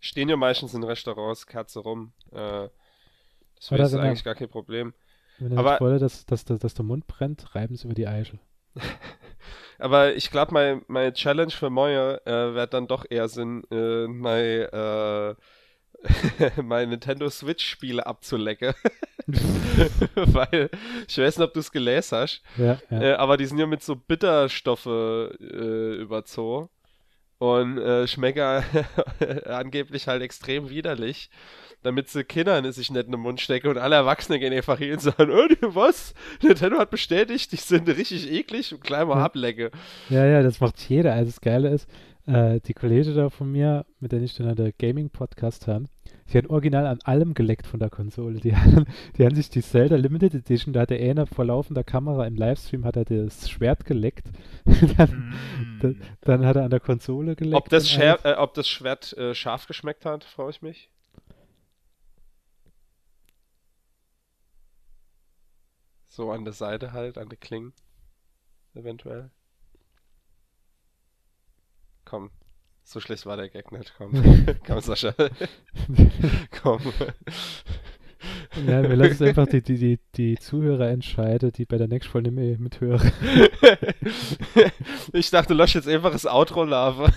stehen 0.00 0.28
ja 0.28 0.36
meistens 0.36 0.74
in 0.74 0.84
Restaurants 0.84 1.46
Kerze 1.46 1.80
rum. 1.80 2.12
Äh, 2.32 2.68
das 3.70 3.92
ist 3.92 3.94
eigentlich 3.94 4.24
gar 4.24 4.34
kein 4.34 4.48
Problem. 4.48 4.94
Wenn 5.38 5.52
er 5.52 5.58
aber, 5.58 5.80
wollte, 5.80 5.98
dass, 5.98 6.26
dass, 6.26 6.44
dass, 6.44 6.58
dass 6.60 6.74
der 6.74 6.84
Mund 6.84 7.06
brennt, 7.06 7.54
reiben 7.54 7.76
sie 7.76 7.86
über 7.86 7.94
die 7.94 8.06
Eichel. 8.06 8.38
aber 9.78 10.14
ich 10.14 10.30
glaube, 10.30 10.52
meine 10.52 10.82
mein 10.86 11.14
Challenge 11.14 11.50
für 11.50 11.70
Moje 11.70 12.20
äh, 12.26 12.54
wird 12.54 12.74
dann 12.74 12.86
doch 12.86 13.04
eher 13.08 13.28
Sinn, 13.28 13.64
äh, 13.70 14.06
mein, 14.06 14.62
äh, 14.72 15.34
mein 16.62 16.90
Nintendo 16.90 17.28
Switch-Spiele 17.28 18.06
abzulecken. 18.06 18.74
Weil, 20.14 20.70
ich 21.06 21.18
weiß 21.18 21.38
nicht, 21.38 21.46
ob 21.46 21.52
du 21.52 21.60
es 21.60 21.70
gelesen 21.70 22.18
hast, 22.18 22.42
ja, 22.56 22.78
ja. 22.90 23.00
Äh, 23.00 23.12
aber 23.14 23.36
die 23.36 23.46
sind 23.46 23.58
ja 23.58 23.66
mit 23.66 23.82
so 23.82 23.94
Bitterstoffe 23.94 24.86
äh, 24.86 25.94
überzogen 25.96 26.70
und 27.38 27.78
äh, 27.78 28.06
schmecken 28.08 28.64
angeblich 29.46 30.08
halt 30.08 30.22
extrem 30.22 30.70
widerlich, 30.70 31.30
damit 31.82 32.08
sie 32.08 32.24
Kindern 32.24 32.70
sich 32.72 32.90
nicht 32.90 33.06
in 33.06 33.12
den 33.12 33.20
Mund 33.20 33.40
stecken 33.40 33.68
und 33.68 33.78
alle 33.78 33.96
Erwachsenen 33.96 34.40
gehen 34.40 34.52
einfach 34.52 34.78
hin 34.78 34.92
und 34.92 35.00
sagen, 35.00 35.30
oh, 35.30 35.74
was? 35.74 36.14
Nintendo 36.42 36.78
hat 36.78 36.90
bestätigt, 36.90 37.52
die 37.52 37.56
sind 37.56 37.88
richtig 37.88 38.30
eklig 38.30 38.72
und 38.74 38.82
gleich 38.82 39.06
mal 39.06 39.18
ja. 39.18 39.24
ablecke. 39.24 39.70
Ja, 40.08 40.26
ja, 40.26 40.42
das 40.42 40.60
macht 40.60 40.78
jeder. 40.88 41.14
Also 41.14 41.30
das 41.30 41.40
Geile 41.40 41.68
ist, 41.70 41.88
äh, 42.26 42.60
die 42.60 42.74
Kollege 42.74 43.14
da 43.14 43.30
von 43.30 43.50
mir, 43.50 43.86
mit 44.00 44.12
der 44.12 44.20
ich 44.20 44.36
dann 44.36 44.54
der 44.54 44.72
Gaming-Podcast 44.72 45.66
habe, 45.66 45.86
die 46.32 46.36
hat 46.36 46.50
original 46.50 46.86
an 46.86 46.98
allem 47.04 47.32
geleckt 47.32 47.66
von 47.66 47.80
der 47.80 47.90
Konsole. 47.90 48.40
Die 48.40 48.54
haben, 48.56 48.84
die 49.16 49.24
haben 49.24 49.34
sich 49.34 49.48
die 49.48 49.62
Zelda 49.62 49.96
Limited 49.96 50.34
Edition, 50.34 50.72
da 50.72 50.80
hat 50.80 50.90
der 50.90 51.00
einer 51.00 51.26
vor 51.26 51.44
laufender 51.44 51.84
Kamera 51.84 52.26
im 52.26 52.36
Livestream 52.36 52.84
hat 52.84 52.96
er 52.96 53.04
das 53.04 53.48
Schwert 53.48 53.84
geleckt. 53.84 54.28
dann, 54.96 55.10
mm. 55.10 55.78
da, 55.80 55.90
dann, 56.22 56.46
hat 56.46 56.56
er 56.56 56.64
an 56.64 56.70
der 56.70 56.80
Konsole 56.80 57.34
geleckt. 57.34 57.56
Ob 57.56 57.68
das, 57.68 57.88
Scher 57.88 58.18
äh, 58.24 58.34
ob 58.34 58.54
das 58.54 58.68
Schwert 58.68 59.16
äh, 59.16 59.34
scharf 59.34 59.66
geschmeckt 59.66 60.04
hat, 60.04 60.24
freue 60.24 60.50
ich 60.50 60.60
mich. 60.60 60.90
So 66.18 66.32
an 66.32 66.44
der 66.44 66.52
Seite 66.52 66.92
halt, 66.92 67.16
an 67.16 67.28
der 67.28 67.38
Klinge. 67.38 67.70
Eventuell. 68.74 69.30
Komm, 72.04 72.32
so 72.82 72.98
schlecht 72.98 73.24
war 73.24 73.36
der 73.36 73.48
Gag 73.48 73.70
nicht. 73.70 73.94
Komm, 73.96 74.10
komm 74.66 74.80
Sascha. 74.80 75.14
komm. 76.60 76.80
Ja, 78.66 78.82
wir 78.82 78.96
lassen 78.96 79.28
einfach 79.28 79.46
die, 79.46 79.62
die, 79.62 79.78
die, 79.78 80.00
die 80.16 80.36
Zuhörer 80.38 80.88
entscheiden, 80.88 81.52
die 81.52 81.66
bei 81.66 81.78
der 81.78 81.86
nächsten 81.86 82.10
Folge 82.10 82.32
mehr 82.32 82.58
mithören. 82.58 83.12
ich 85.12 85.30
dachte, 85.30 85.54
lösch 85.54 85.76
jetzt 85.76 85.86
einfach 85.86 86.10
das 86.10 86.26
Outro-Lava. 86.26 87.12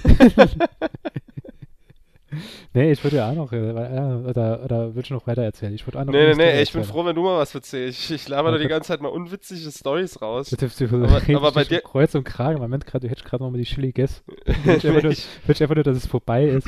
nee, 2.73 2.91
ich 2.91 3.03
würde 3.03 3.17
ja 3.17 3.29
auch 3.29 3.35
noch, 3.35 3.51
äh, 3.51 3.57
oder, 3.57 4.63
oder 4.63 4.95
willst 4.95 5.09
du 5.09 5.13
noch 5.13 5.27
weiter 5.27 5.43
erzählen? 5.43 5.73
Ich 5.73 5.85
würde 5.85 5.99
auch 5.99 6.05
noch 6.05 6.13
Nee, 6.13 6.27
nee, 6.27 6.35
nee, 6.35 6.61
ich 6.61 6.71
bin 6.71 6.83
froh, 6.83 7.05
wenn 7.05 7.15
du 7.15 7.23
mal 7.23 7.37
was 7.37 7.53
erzählst. 7.53 7.99
Ich, 7.99 8.11
ich 8.11 8.27
laber 8.27 8.51
da 8.51 8.57
die 8.57 8.67
ganze 8.67 8.89
Zeit 8.89 9.01
mal 9.01 9.09
unwitzige 9.09 9.71
Stories 9.71 10.21
raus. 10.21 10.49
Du 10.49 10.85
aber, 11.05 11.21
aber 11.35 11.51
bei 11.51 11.63
dir. 11.63 11.81
Kreuz 11.81 12.15
und 12.15 12.23
Kragen, 12.23 12.59
Moment, 12.59 12.85
grad, 12.85 13.03
du 13.03 13.09
hättest 13.09 13.25
gerade 13.25 13.43
noch 13.43 13.51
mal 13.51 13.57
die 13.57 13.65
Chili 13.65 13.87
gegessen. 13.87 14.23
Ich 14.81 15.27
wünsche 15.47 15.63
einfach 15.63 15.75
nur, 15.75 15.83
dass 15.83 15.97
es 15.97 16.07
vorbei 16.07 16.45
ist. 16.45 16.67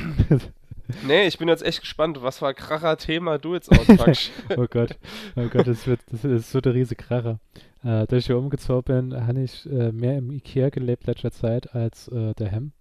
nee, 1.07 1.27
ich 1.27 1.38
bin 1.38 1.47
jetzt 1.47 1.63
echt 1.63 1.81
gespannt, 1.81 2.21
was 2.21 2.39
für 2.39 2.47
ein 2.47 2.55
Kracher-Thema 2.55 3.38
du 3.38 3.53
jetzt 3.53 3.71
auspackst. 3.71 4.31
oh 4.57 4.65
Gott, 4.69 4.97
oh 5.36 5.47
Gott, 5.51 5.67
das 5.67 5.88
wird, 5.88 6.01
das 6.12 6.23
ist 6.23 6.51
so 6.51 6.62
der 6.62 6.73
riesige 6.73 7.03
Kracher. 7.03 7.39
Äh, 7.83 8.05
da 8.07 8.15
ich 8.15 8.27
hier 8.27 8.38
umgezogen 8.38 9.09
bin, 9.09 9.27
habe 9.27 9.41
ich 9.41 9.65
äh, 9.65 9.91
mehr 9.91 10.17
im 10.17 10.31
Ikea 10.31 10.69
gelebt 10.69 11.05
letzter 11.07 11.31
Zeit 11.31 11.73
als 11.75 12.07
äh, 12.07 12.33
der 12.33 12.49
Hem. 12.49 12.71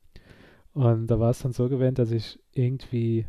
Und 0.74 1.06
da 1.06 1.20
war 1.20 1.30
es 1.30 1.40
dann 1.40 1.52
so 1.52 1.68
gewesen, 1.68 1.94
dass 1.94 2.10
ich 2.10 2.38
irgendwie, 2.52 3.26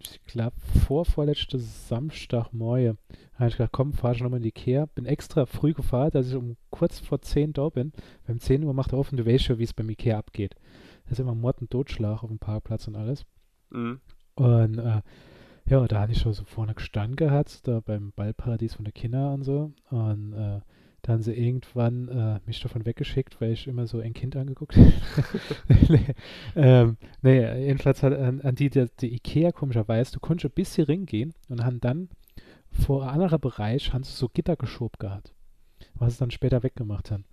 ich 0.00 0.22
glaube, 0.24 0.56
vor 0.86 1.04
vorletzte 1.04 1.58
Samstagmorgen, 1.58 2.98
habe 3.34 3.48
ich 3.48 3.56
gedacht, 3.56 3.72
komm, 3.72 3.92
fahr 3.92 4.12
ich 4.12 4.22
nochmal 4.22 4.38
in 4.38 4.44
die 4.44 4.50
Ikea. 4.50 4.86
Bin 4.94 5.06
extra 5.06 5.46
früh 5.46 5.72
gefahren, 5.72 6.10
dass 6.12 6.28
ich 6.28 6.36
um 6.36 6.56
kurz 6.70 7.00
vor 7.00 7.20
10 7.20 7.52
da 7.52 7.68
bin. 7.68 7.92
Beim 8.26 8.38
10 8.38 8.62
Uhr 8.62 8.74
macht 8.74 8.92
er 8.92 8.98
auf 8.98 9.10
und 9.10 9.18
du 9.18 9.26
weißt 9.26 9.44
schon, 9.44 9.58
wie 9.58 9.64
es 9.64 9.72
beim 9.72 9.90
Ikea 9.90 10.16
abgeht. 10.16 10.54
Da 11.04 11.12
ist 11.12 11.20
immer 11.20 11.34
Mord 11.34 11.60
und 11.60 11.70
Totschlag 11.70 12.22
auf 12.22 12.30
dem 12.30 12.38
Parkplatz 12.38 12.86
und 12.86 12.96
alles. 12.96 13.26
Mhm. 13.70 14.00
Und 14.36 14.78
äh, 14.78 15.02
ja, 15.66 15.86
da 15.88 16.00
hatte 16.00 16.12
ich 16.12 16.18
schon 16.18 16.32
so 16.32 16.44
vorne 16.44 16.74
gestanden 16.74 17.16
gehabt, 17.16 17.66
da 17.66 17.80
beim 17.80 18.12
Ballparadies 18.12 18.74
von 18.74 18.84
der 18.84 18.92
Kinder 18.92 19.32
und 19.32 19.42
so. 19.42 19.72
Und 19.90 20.32
äh, 20.34 20.60
da 21.04 21.12
haben 21.12 21.22
sie 21.22 21.34
irgendwann 21.34 22.08
äh, 22.08 22.40
mich 22.46 22.62
davon 22.62 22.86
weggeschickt, 22.86 23.38
weil 23.38 23.52
ich 23.52 23.66
immer 23.66 23.86
so 23.86 23.98
ein 23.98 24.14
Kind 24.14 24.36
angeguckt 24.36 24.74
habe. 24.78 24.92
nee, 25.90 26.14
ähm, 26.56 26.96
nee, 27.20 27.66
jedenfalls 27.66 28.02
hat 28.02 28.14
an, 28.14 28.40
an 28.40 28.54
die, 28.54 28.70
die, 28.70 28.86
die 29.00 29.14
Ikea 29.14 29.52
komischerweise, 29.52 30.12
du 30.12 30.20
konntest 30.20 30.50
ein 30.50 30.54
bisschen 30.54 30.86
ringehen 30.86 31.34
und 31.50 31.62
haben 31.62 31.78
dann 31.78 32.08
vor 32.70 33.02
einem 33.02 33.10
anderen 33.20 33.38
Bereich 33.38 33.92
haben 33.92 34.02
sie 34.02 34.12
so 34.12 34.30
Gitter 34.30 34.56
geschoben 34.56 34.96
gehabt, 34.98 35.34
was 35.94 36.14
sie 36.14 36.20
dann 36.20 36.30
später 36.30 36.62
weggemacht 36.62 37.10
haben. 37.10 37.26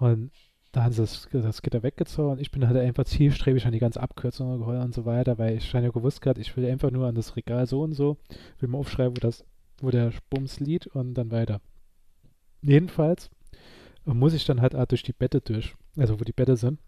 Und 0.00 0.32
da 0.72 0.82
haben 0.82 0.92
sie 0.92 1.02
das, 1.02 1.28
das 1.30 1.62
Gitter 1.62 1.84
weggezogen. 1.84 2.40
Ich 2.40 2.50
bin 2.50 2.66
halt 2.66 2.76
einfach 2.76 3.04
zielstrebig 3.04 3.64
an 3.64 3.72
die 3.72 3.78
ganze 3.78 4.02
Abkürzung 4.02 4.58
geholt 4.58 4.82
und 4.82 4.92
so 4.92 5.04
weiter, 5.04 5.38
weil 5.38 5.58
ich 5.58 5.70
schon 5.70 5.84
ja 5.84 5.90
gewusst 5.90 6.20
gerade, 6.20 6.40
ich 6.40 6.56
will 6.56 6.66
einfach 6.66 6.90
nur 6.90 7.06
an 7.06 7.14
das 7.14 7.36
Regal 7.36 7.68
so 7.68 7.82
und 7.82 7.92
so, 7.92 8.16
will 8.58 8.68
mal 8.68 8.78
aufschreiben, 8.78 9.16
wo 9.16 9.20
das, 9.20 9.44
wo 9.80 9.92
der 9.92 10.10
Bums 10.30 10.58
liegt 10.58 10.88
und 10.88 11.14
dann 11.14 11.30
weiter. 11.30 11.60
Jedenfalls 12.64 13.30
muss 14.04 14.34
ich 14.34 14.44
dann 14.44 14.60
halt 14.60 14.74
auch 14.74 14.86
durch 14.86 15.02
die 15.02 15.12
Bette 15.12 15.40
durch, 15.40 15.74
also 15.96 16.18
wo 16.18 16.24
die 16.24 16.32
Bette 16.32 16.56
sind. 16.56 16.78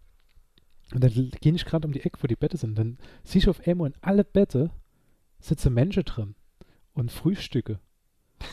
Und 0.93 1.03
dann 1.03 1.31
gehe 1.41 1.53
ich 1.53 1.65
gerade 1.65 1.85
um 1.85 1.93
die 1.93 2.03
Ecke, 2.03 2.17
wo 2.21 2.27
die 2.27 2.35
Bette 2.35 2.57
sind. 2.57 2.77
Dann 2.77 2.97
sehe 3.23 3.39
ich 3.39 3.49
auf 3.49 3.65
einmal 3.67 3.89
in 3.89 3.97
alle 4.01 4.23
Bette 4.23 4.71
sitzen 5.39 5.73
Menschen 5.73 6.03
drin 6.03 6.35
und 6.93 7.11
Frühstücke 7.11 7.79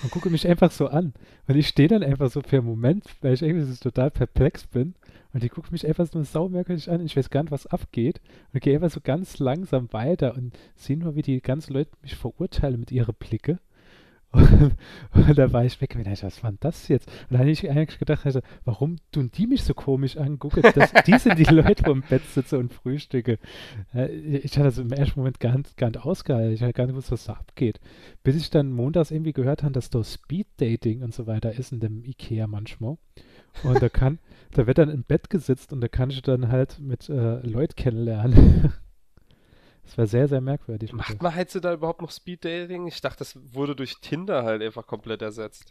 und 0.02 0.10
gucke 0.10 0.30
mich 0.30 0.46
einfach 0.46 0.70
so 0.70 0.88
an. 0.88 1.14
Und 1.46 1.56
ich 1.56 1.68
stehe 1.68 1.88
dann 1.88 2.02
einfach 2.02 2.30
so 2.30 2.40
für 2.42 2.58
einen 2.58 2.66
Moment, 2.66 3.04
weil 3.20 3.34
ich 3.34 3.42
irgendwie 3.42 3.64
so 3.64 3.74
total 3.76 4.10
perplex 4.10 4.66
bin. 4.66 4.94
Und 5.32 5.42
die 5.42 5.48
guckt 5.48 5.72
mich 5.72 5.86
einfach 5.86 6.06
so 6.06 6.22
saumerkwürdig 6.22 6.90
an. 6.90 7.04
Ich 7.04 7.16
weiß 7.16 7.30
gar 7.30 7.42
nicht, 7.42 7.52
was 7.52 7.66
abgeht. 7.66 8.20
Und 8.52 8.60
gehe 8.60 8.74
einfach 8.74 8.90
so 8.90 9.00
ganz 9.02 9.38
langsam 9.38 9.92
weiter 9.92 10.34
und 10.36 10.56
sehe 10.76 10.96
nur, 10.96 11.16
wie 11.16 11.22
die 11.22 11.40
ganzen 11.40 11.72
Leute 11.72 11.90
mich 12.02 12.16
verurteilen 12.16 12.80
mit 12.80 12.92
ihren 12.92 13.14
Blicke. 13.14 13.58
Und, 14.34 14.76
da 15.38 15.52
war 15.52 15.64
ich 15.64 15.80
weg. 15.80 15.94
Und 15.96 16.06
was 16.06 16.42
war 16.42 16.50
denn 16.50 16.58
das 16.60 16.88
jetzt? 16.88 17.08
Und 17.08 17.32
dann 17.32 17.40
habe 17.40 17.50
ich 17.50 17.68
eigentlich 17.70 17.98
gedacht, 17.98 18.26
also, 18.26 18.40
warum 18.64 18.96
tun 19.12 19.30
die 19.32 19.46
mich 19.46 19.62
so 19.62 19.74
komisch 19.74 20.16
angucken? 20.16 20.62
Das, 20.74 20.92
die 21.06 21.18
sind 21.18 21.38
die 21.38 21.44
Leute, 21.44 21.86
wo 21.86 21.92
im 21.92 22.02
Bett 22.02 22.24
sitzen 22.26 22.56
und 22.56 22.72
frühstücke. 22.72 23.38
Ich 23.92 24.56
hatte 24.56 24.64
das 24.64 24.78
im 24.78 24.92
ersten 24.92 25.20
Moment 25.20 25.40
gar 25.40 25.56
nicht, 25.56 25.76
gar 25.76 25.88
nicht 25.88 26.04
ausgehalten. 26.04 26.52
Ich 26.52 26.62
hatte 26.62 26.72
gar 26.72 26.86
nicht 26.86 26.94
gewusst, 26.94 27.12
was 27.12 27.24
da 27.24 27.34
abgeht. 27.34 27.80
Bis 28.22 28.36
ich 28.36 28.50
dann 28.50 28.72
montags 28.72 29.10
irgendwie 29.10 29.32
gehört 29.32 29.62
habe, 29.62 29.72
dass 29.72 29.90
da 29.90 30.02
Speed-Dating 30.02 31.02
und 31.02 31.14
so 31.14 31.26
weiter 31.26 31.52
ist 31.52 31.72
in 31.72 31.80
dem 31.80 32.04
Ikea 32.04 32.46
manchmal. 32.46 32.96
Und 33.62 33.80
da 33.80 33.88
kann, 33.88 34.18
da 34.52 34.66
wird 34.66 34.78
dann 34.78 34.90
im 34.90 35.04
Bett 35.04 35.30
gesitzt 35.30 35.72
und 35.72 35.80
da 35.80 35.88
kann 35.88 36.10
ich 36.10 36.22
dann 36.22 36.48
halt 36.48 36.80
mit 36.80 37.08
äh, 37.08 37.38
Leuten 37.46 37.76
kennenlernen. 37.76 38.72
Das 39.84 39.98
war 39.98 40.06
sehr, 40.06 40.28
sehr 40.28 40.40
merkwürdig. 40.40 40.92
Macht 40.92 41.22
man 41.22 41.34
halt 41.34 41.54
da 41.64 41.72
überhaupt 41.72 42.02
noch 42.02 42.10
Speed 42.10 42.44
Dating? 42.44 42.86
Ich 42.86 43.00
dachte, 43.00 43.18
das 43.18 43.38
wurde 43.54 43.76
durch 43.76 44.00
Tinder 44.00 44.44
halt 44.44 44.62
einfach 44.62 44.86
komplett 44.86 45.22
ersetzt. 45.22 45.66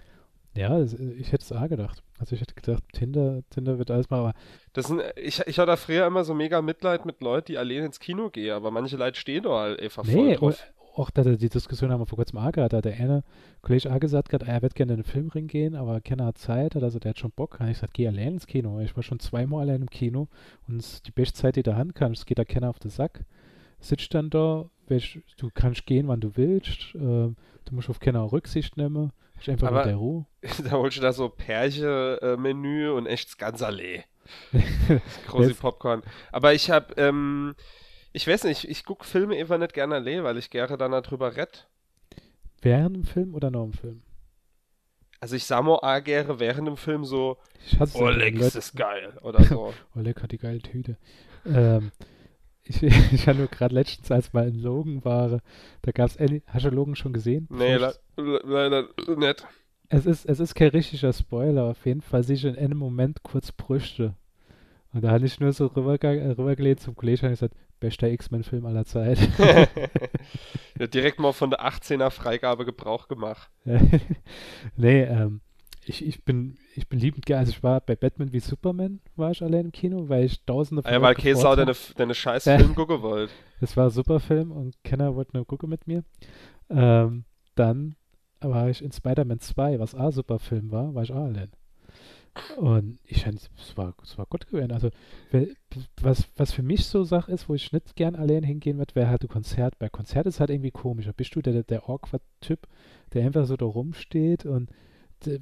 Ja, 0.56 0.80
ich 0.80 1.32
hätte 1.32 1.44
es 1.44 1.52
auch 1.52 1.68
gedacht. 1.68 2.04
Also 2.20 2.36
ich 2.36 2.42
hätte 2.42 2.54
gedacht, 2.54 2.84
Tinder, 2.94 3.42
Tinder 3.50 3.80
wird 3.80 3.90
alles 3.90 4.10
mal, 4.12 4.20
aber. 4.20 4.34
Das 4.74 4.88
sind, 4.88 5.02
ich, 5.16 5.42
ich 5.48 5.58
hatte 5.58 5.76
früher 5.78 6.06
immer 6.06 6.24
so 6.24 6.36
mega 6.36 6.62
Mitleid 6.62 7.06
mit 7.06 7.22
Leuten, 7.22 7.48
die 7.48 7.58
allein 7.58 7.86
ins 7.86 8.00
Kino 8.00 8.30
gehen, 8.30 8.54
aber 8.54 8.70
manche 8.70 8.98
Leute 8.98 9.20
stehen 9.20 9.44
da 9.44 9.50
halt 9.50 9.82
einfach 9.82 10.04
nee, 10.04 10.36
voll 10.36 10.52
drauf. 10.52 10.64
Auch 10.96 11.10
da, 11.10 11.24
die 11.24 11.50
Diskussion 11.50 11.92
haben 11.92 12.02
wir 12.02 12.06
vor 12.06 12.18
kurzem 12.18 12.38
auch 12.38 12.52
gehabt, 12.52 12.72
da 12.72 12.78
hat 12.78 12.86
der 12.86 12.94
eine 12.94 13.24
Kollege 13.64 13.92
auch 13.92 14.00
gesagt, 14.00 14.32
hat, 14.32 14.44
er 14.44 14.62
wird 14.62 14.76
gerne 14.76 14.94
in 14.94 15.00
den 15.00 15.04
Filmring 15.04 15.48
gehen, 15.48 15.74
aber 15.74 16.02
keiner 16.02 16.26
hat 16.26 16.38
Zeit, 16.38 16.76
also 16.76 17.00
der 17.00 17.10
hat 17.10 17.20
schon 17.20 17.32
Bock. 17.32 17.58
Und 17.60 17.68
ich 17.68 17.78
gesagt, 17.78 17.96
geh 17.96 18.08
allein 18.08 18.34
ins 18.34 18.46
Kino. 18.46 18.80
Ich 18.80 18.96
war 18.96 19.02
schon 19.02 19.20
zweimal 19.20 19.62
allein 19.62 19.82
im 19.82 19.90
Kino 19.90 20.28
und 20.68 21.08
die 21.08 21.12
beste 21.12 21.42
Zeit, 21.42 21.56
die 21.56 21.64
da 21.64 21.76
Hand 21.76 21.96
kann, 21.96 22.12
es 22.12 22.28
geht 22.28 22.38
da 22.38 22.46
keiner 22.46 22.70
auf 22.70 22.78
den 22.78 22.92
Sack 22.92 23.26
sitzt 23.84 24.14
dann 24.14 24.30
da, 24.30 24.70
welch, 24.88 25.20
du 25.38 25.50
kannst 25.54 25.86
gehen, 25.86 26.08
wann 26.08 26.22
du 26.22 26.36
willst, 26.36 26.96
äh, 26.96 26.98
du 27.00 27.36
musst 27.72 27.90
auf 27.90 28.00
keine 28.00 28.32
Rücksicht 28.32 28.78
nehmen, 28.78 29.12
ist 29.40 29.50
einfach 29.50 29.68
Aber 29.68 29.78
mit 29.80 29.88
der 29.88 29.96
Ruhe. 29.96 30.26
Da 30.64 30.72
holst 30.72 30.98
du 30.98 31.02
da 31.02 31.14
so 31.14 31.30
Pärche-Menü 31.30 32.90
und 32.92 33.06
echt 33.06 33.38
ganz 33.38 33.62
Allee. 33.62 34.04
Große 35.28 35.56
Popcorn. 35.56 36.02
Aber 36.32 36.54
ich 36.54 36.72
hab, 36.72 36.98
ähm, 36.98 37.56
ich 38.14 38.26
weiß 38.28 38.46
nicht, 38.46 38.70
ich 38.70 38.86
gucke 38.86 39.06
Filme 39.06 39.36
einfach 39.38 39.58
nicht 39.58 39.74
gerne 39.74 39.96
Allee, 39.96 40.24
weil 40.24 40.38
ich 40.38 40.50
gerne 40.50 40.78
dann 40.78 40.92
darüber 40.92 41.36
rett. 41.36 41.68
Während 42.62 42.96
dem 42.96 43.04
Film 43.04 43.36
oder 43.36 43.52
nach 43.52 43.64
dem 43.64 43.74
Film? 43.74 44.02
Also 45.20 45.36
ich 45.36 45.46
sah 45.46 45.62
mal 45.62 46.02
gerne 46.02 46.40
während 46.40 46.68
dem 46.68 46.78
Film 46.78 47.06
so, 47.06 47.38
Lex 47.80 48.56
ist 48.56 48.76
geil 48.76 49.18
oder 49.22 49.44
so. 49.44 49.74
Oleg 49.96 50.22
hat 50.22 50.32
die 50.32 50.38
geile 50.38 50.60
Tüte. 50.60 50.98
ähm, 51.46 51.92
ich, 52.66 52.84
ich 53.14 53.28
habe 53.28 53.40
nur 53.40 53.48
gerade 53.48 53.76
letztens, 53.76 54.12
als 54.12 54.34
mal 54.34 54.48
in 54.48 54.62
Logan 54.62 55.04
war, 55.04 55.42
da 55.82 55.92
gab 55.92 56.10
es, 56.10 56.18
hast 56.48 56.66
du 56.66 56.70
Logan 56.70 56.96
schon 56.96 57.14
gesehen? 57.14 57.48
Nee, 57.50 57.76
leider 57.76 57.94
le 58.18 58.90
le 59.06 59.18
nicht. 59.18 59.46
Es 59.90 60.06
ist, 60.06 60.26
es 60.26 60.40
ist 60.40 60.56
kein 60.56 60.70
richtiger 60.70 61.14
Spoiler, 61.14 61.66
auf 61.66 61.86
jeden 61.86 62.02
Fall 62.02 62.24
sehe 62.24 62.36
ich 62.36 62.46
in 62.46 62.58
einem 62.58 62.78
Moment 62.78 63.22
kurz 63.24 63.52
Brüste. 63.52 64.16
Und 64.94 65.04
da 65.04 65.12
hatte 65.12 65.26
ich 65.26 65.40
nur 65.40 65.52
so 65.54 65.68
rübergelehnt 65.68 66.38
rüber 66.38 66.78
zum 66.78 66.96
Kollegen 66.96 67.26
und 67.26 67.32
gesagt, 67.32 67.56
bester 67.80 68.10
X-Men-Film 68.10 68.66
aller 68.66 68.86
Zeit. 68.86 69.18
ja, 70.80 70.88
direkt 70.88 71.20
mal 71.20 71.34
von 71.34 71.50
der 71.50 71.62
18er 71.68 72.12
Freigabe 72.12 72.64
Gebrauch 72.64 73.08
gemacht. 73.08 73.52
nee, 74.76 75.04
ähm, 75.04 75.42
ich, 75.88 76.06
ich 76.06 76.24
bin 76.24 76.58
ich 76.76 76.88
bin 76.88 77.00
liebend 77.00 77.26
gerne, 77.26 77.42
also 77.42 77.52
ich 77.52 77.64
war 77.64 77.82
bei 77.82 77.96
Batman 77.96 78.34
wie 78.34 78.40
Superman, 78.40 79.00
war 79.16 79.32
ich 79.32 79.42
allein 79.42 79.66
im 79.66 79.72
Kino, 79.72 80.10
weil 80.10 80.26
ich 80.26 80.44
tausende 80.46 80.82
von 80.82 80.90
ah 80.90 80.94
Ja, 80.94 81.02
weil 81.02 81.16
Käsau 81.16 81.56
deine, 81.56 81.74
deine 81.96 82.14
scheiß 82.14 82.44
Film 82.44 82.76
gucken 82.76 83.02
wollte. 83.02 83.32
Das 83.60 83.78
war 83.78 83.86
ein 83.86 83.92
super 83.92 84.20
Film 84.20 84.52
und 84.52 84.76
Kenner 84.84 85.16
wollte 85.16 85.36
nur 85.36 85.46
gucken 85.46 85.70
mit 85.70 85.88
mir. 85.88 86.04
Ähm, 86.70 87.26
dann 87.56 87.96
war 88.42 88.70
ich 88.70 88.84
in 88.84 88.92
Spider-Man 88.92 89.40
2, 89.40 89.80
was 89.80 89.96
auch 89.96 90.00
ein 90.08 90.12
super 90.12 90.40
Film 90.40 90.72
war, 90.72 90.94
war 90.94 91.04
ich 91.04 91.12
auch 91.12 91.26
allein. 91.26 91.52
Und 92.58 92.98
ich 93.06 93.24
fand, 93.24 93.36
es 93.36 93.78
war, 93.78 93.94
es 94.02 94.18
war 94.18 94.26
gut 94.26 94.48
gewesen. 94.48 94.72
Also, 94.72 94.90
was, 96.02 96.28
was 96.36 96.52
für 96.52 96.64
mich 96.64 96.86
so 96.86 97.04
Sache 97.04 97.32
ist, 97.32 97.48
wo 97.48 97.54
ich 97.54 97.72
nicht 97.72 97.96
gern 97.96 98.16
allein 98.16 98.44
hingehen 98.44 98.80
würde, 98.80 98.96
wäre 98.96 99.10
halt 99.10 99.22
ein 99.22 99.28
Konzert. 99.28 99.78
Bei 99.78 99.88
Konzert 99.88 100.26
ist 100.26 100.40
halt 100.40 100.50
irgendwie 100.50 100.72
komisch. 100.72 101.08
Bist 101.16 101.36
du 101.36 101.42
der, 101.42 101.62
der 101.62 101.88
Awkward-Typ, 101.88 102.68
der 103.14 103.26
einfach 103.26 103.46
so 103.46 103.56
da 103.56 103.66
rumsteht 103.66 104.48
und 104.48 104.72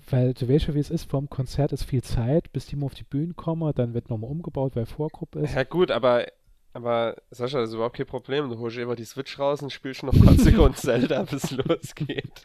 weil 0.09 0.33
du 0.33 0.49
weißt 0.49 0.67
ja, 0.67 0.73
wie 0.73 0.79
es 0.79 0.89
ist, 0.89 1.09
vor 1.09 1.19
dem 1.19 1.29
Konzert 1.29 1.71
ist 1.71 1.83
viel 1.83 2.03
Zeit, 2.03 2.51
bis 2.51 2.65
die 2.65 2.75
mal 2.75 2.87
auf 2.87 2.93
die 2.93 3.03
Bühne 3.03 3.33
kommen, 3.33 3.71
dann 3.75 3.93
wird 3.93 4.09
nochmal 4.09 4.29
umgebaut, 4.29 4.75
weil 4.75 4.85
Vorgruppe 4.85 5.39
ist. 5.39 5.55
Ja 5.55 5.63
gut, 5.63 5.91
aber, 5.91 6.25
aber 6.73 7.15
Sascha, 7.31 7.59
das 7.59 7.69
ist 7.69 7.75
überhaupt 7.75 7.97
kein 7.97 8.05
Problem. 8.05 8.49
Du 8.49 8.57
holst 8.59 8.77
immer 8.77 8.95
die 8.95 9.05
Switch 9.05 9.37
raus 9.39 9.61
und 9.61 9.71
spielst 9.71 10.03
noch 10.03 10.13
20 10.13 10.39
Sekunden 10.43 10.75
Zelda, 10.75 11.23
bis 11.23 11.45
es 11.45 11.51
losgeht. 11.51 12.43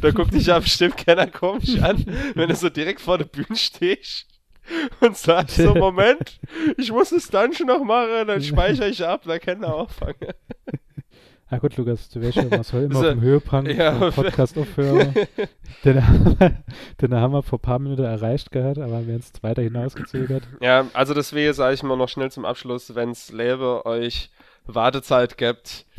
da 0.00 0.10
guckt 0.10 0.34
dich 0.34 0.46
ja 0.46 0.58
bestimmt 0.58 0.96
keiner 0.96 1.26
komisch 1.26 1.80
an, 1.80 2.04
wenn 2.34 2.48
du 2.48 2.54
so 2.54 2.68
direkt 2.68 3.00
vor 3.00 3.18
der 3.18 3.24
Bühne 3.26 3.56
stehst 3.56 4.32
und 5.00 5.16
sagst 5.16 5.56
so, 5.56 5.74
Moment, 5.74 6.40
ich 6.76 6.92
muss 6.92 7.10
das 7.10 7.28
Dungeon 7.28 7.68
noch 7.68 7.84
machen, 7.84 8.26
dann 8.26 8.42
speichere 8.42 8.88
ich 8.88 9.04
ab, 9.04 9.22
dann 9.24 9.40
kann 9.40 9.62
er 9.62 9.76
anfangen. 9.76 10.32
Ja 11.52 11.58
gut, 11.58 11.76
Lukas, 11.76 12.08
du 12.08 12.22
weißt 12.22 12.34
schon, 12.34 12.48
man 12.48 12.62
soll 12.62 12.84
immer 12.84 12.96
also, 12.96 13.08
auf 13.08 13.14
dem 13.14 13.20
Höhepunkt 13.20 13.70
ja, 13.70 14.10
Podcast 14.10 14.56
aufhören. 14.56 15.14
den, 15.84 16.08
haben 16.08 16.36
wir, 16.38 16.54
den 17.02 17.14
haben 17.14 17.34
wir 17.34 17.42
vor 17.42 17.58
ein 17.58 17.62
paar 17.62 17.78
Minuten 17.78 18.04
erreicht 18.04 18.50
gehabt, 18.50 18.78
aber 18.78 19.06
wir 19.06 19.12
haben 19.12 19.20
es 19.20 19.32
weiter 19.42 19.60
hinausgezögert. 19.60 20.44
Ja, 20.62 20.86
also 20.94 21.12
deswegen 21.12 21.52
sage 21.52 21.74
ich 21.74 21.82
mal 21.82 21.98
noch 21.98 22.08
schnell 22.08 22.30
zum 22.30 22.46
Abschluss, 22.46 22.94
wenn 22.94 23.10
es 23.10 23.30
Lebe 23.30 23.84
euch 23.84 24.30
Wartezeit 24.64 25.36
gibt, 25.36 25.84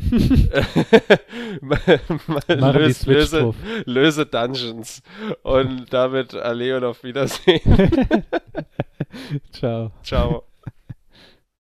löse, 2.48 3.12
löse, 3.12 3.54
löse 3.84 4.26
Dungeons 4.26 5.02
und 5.44 5.92
damit 5.92 6.34
Aleo 6.34 6.78
auf 6.88 7.04
Wiedersehen. 7.04 7.60
Ciao. 9.52 9.92
Ciao. 10.02 10.44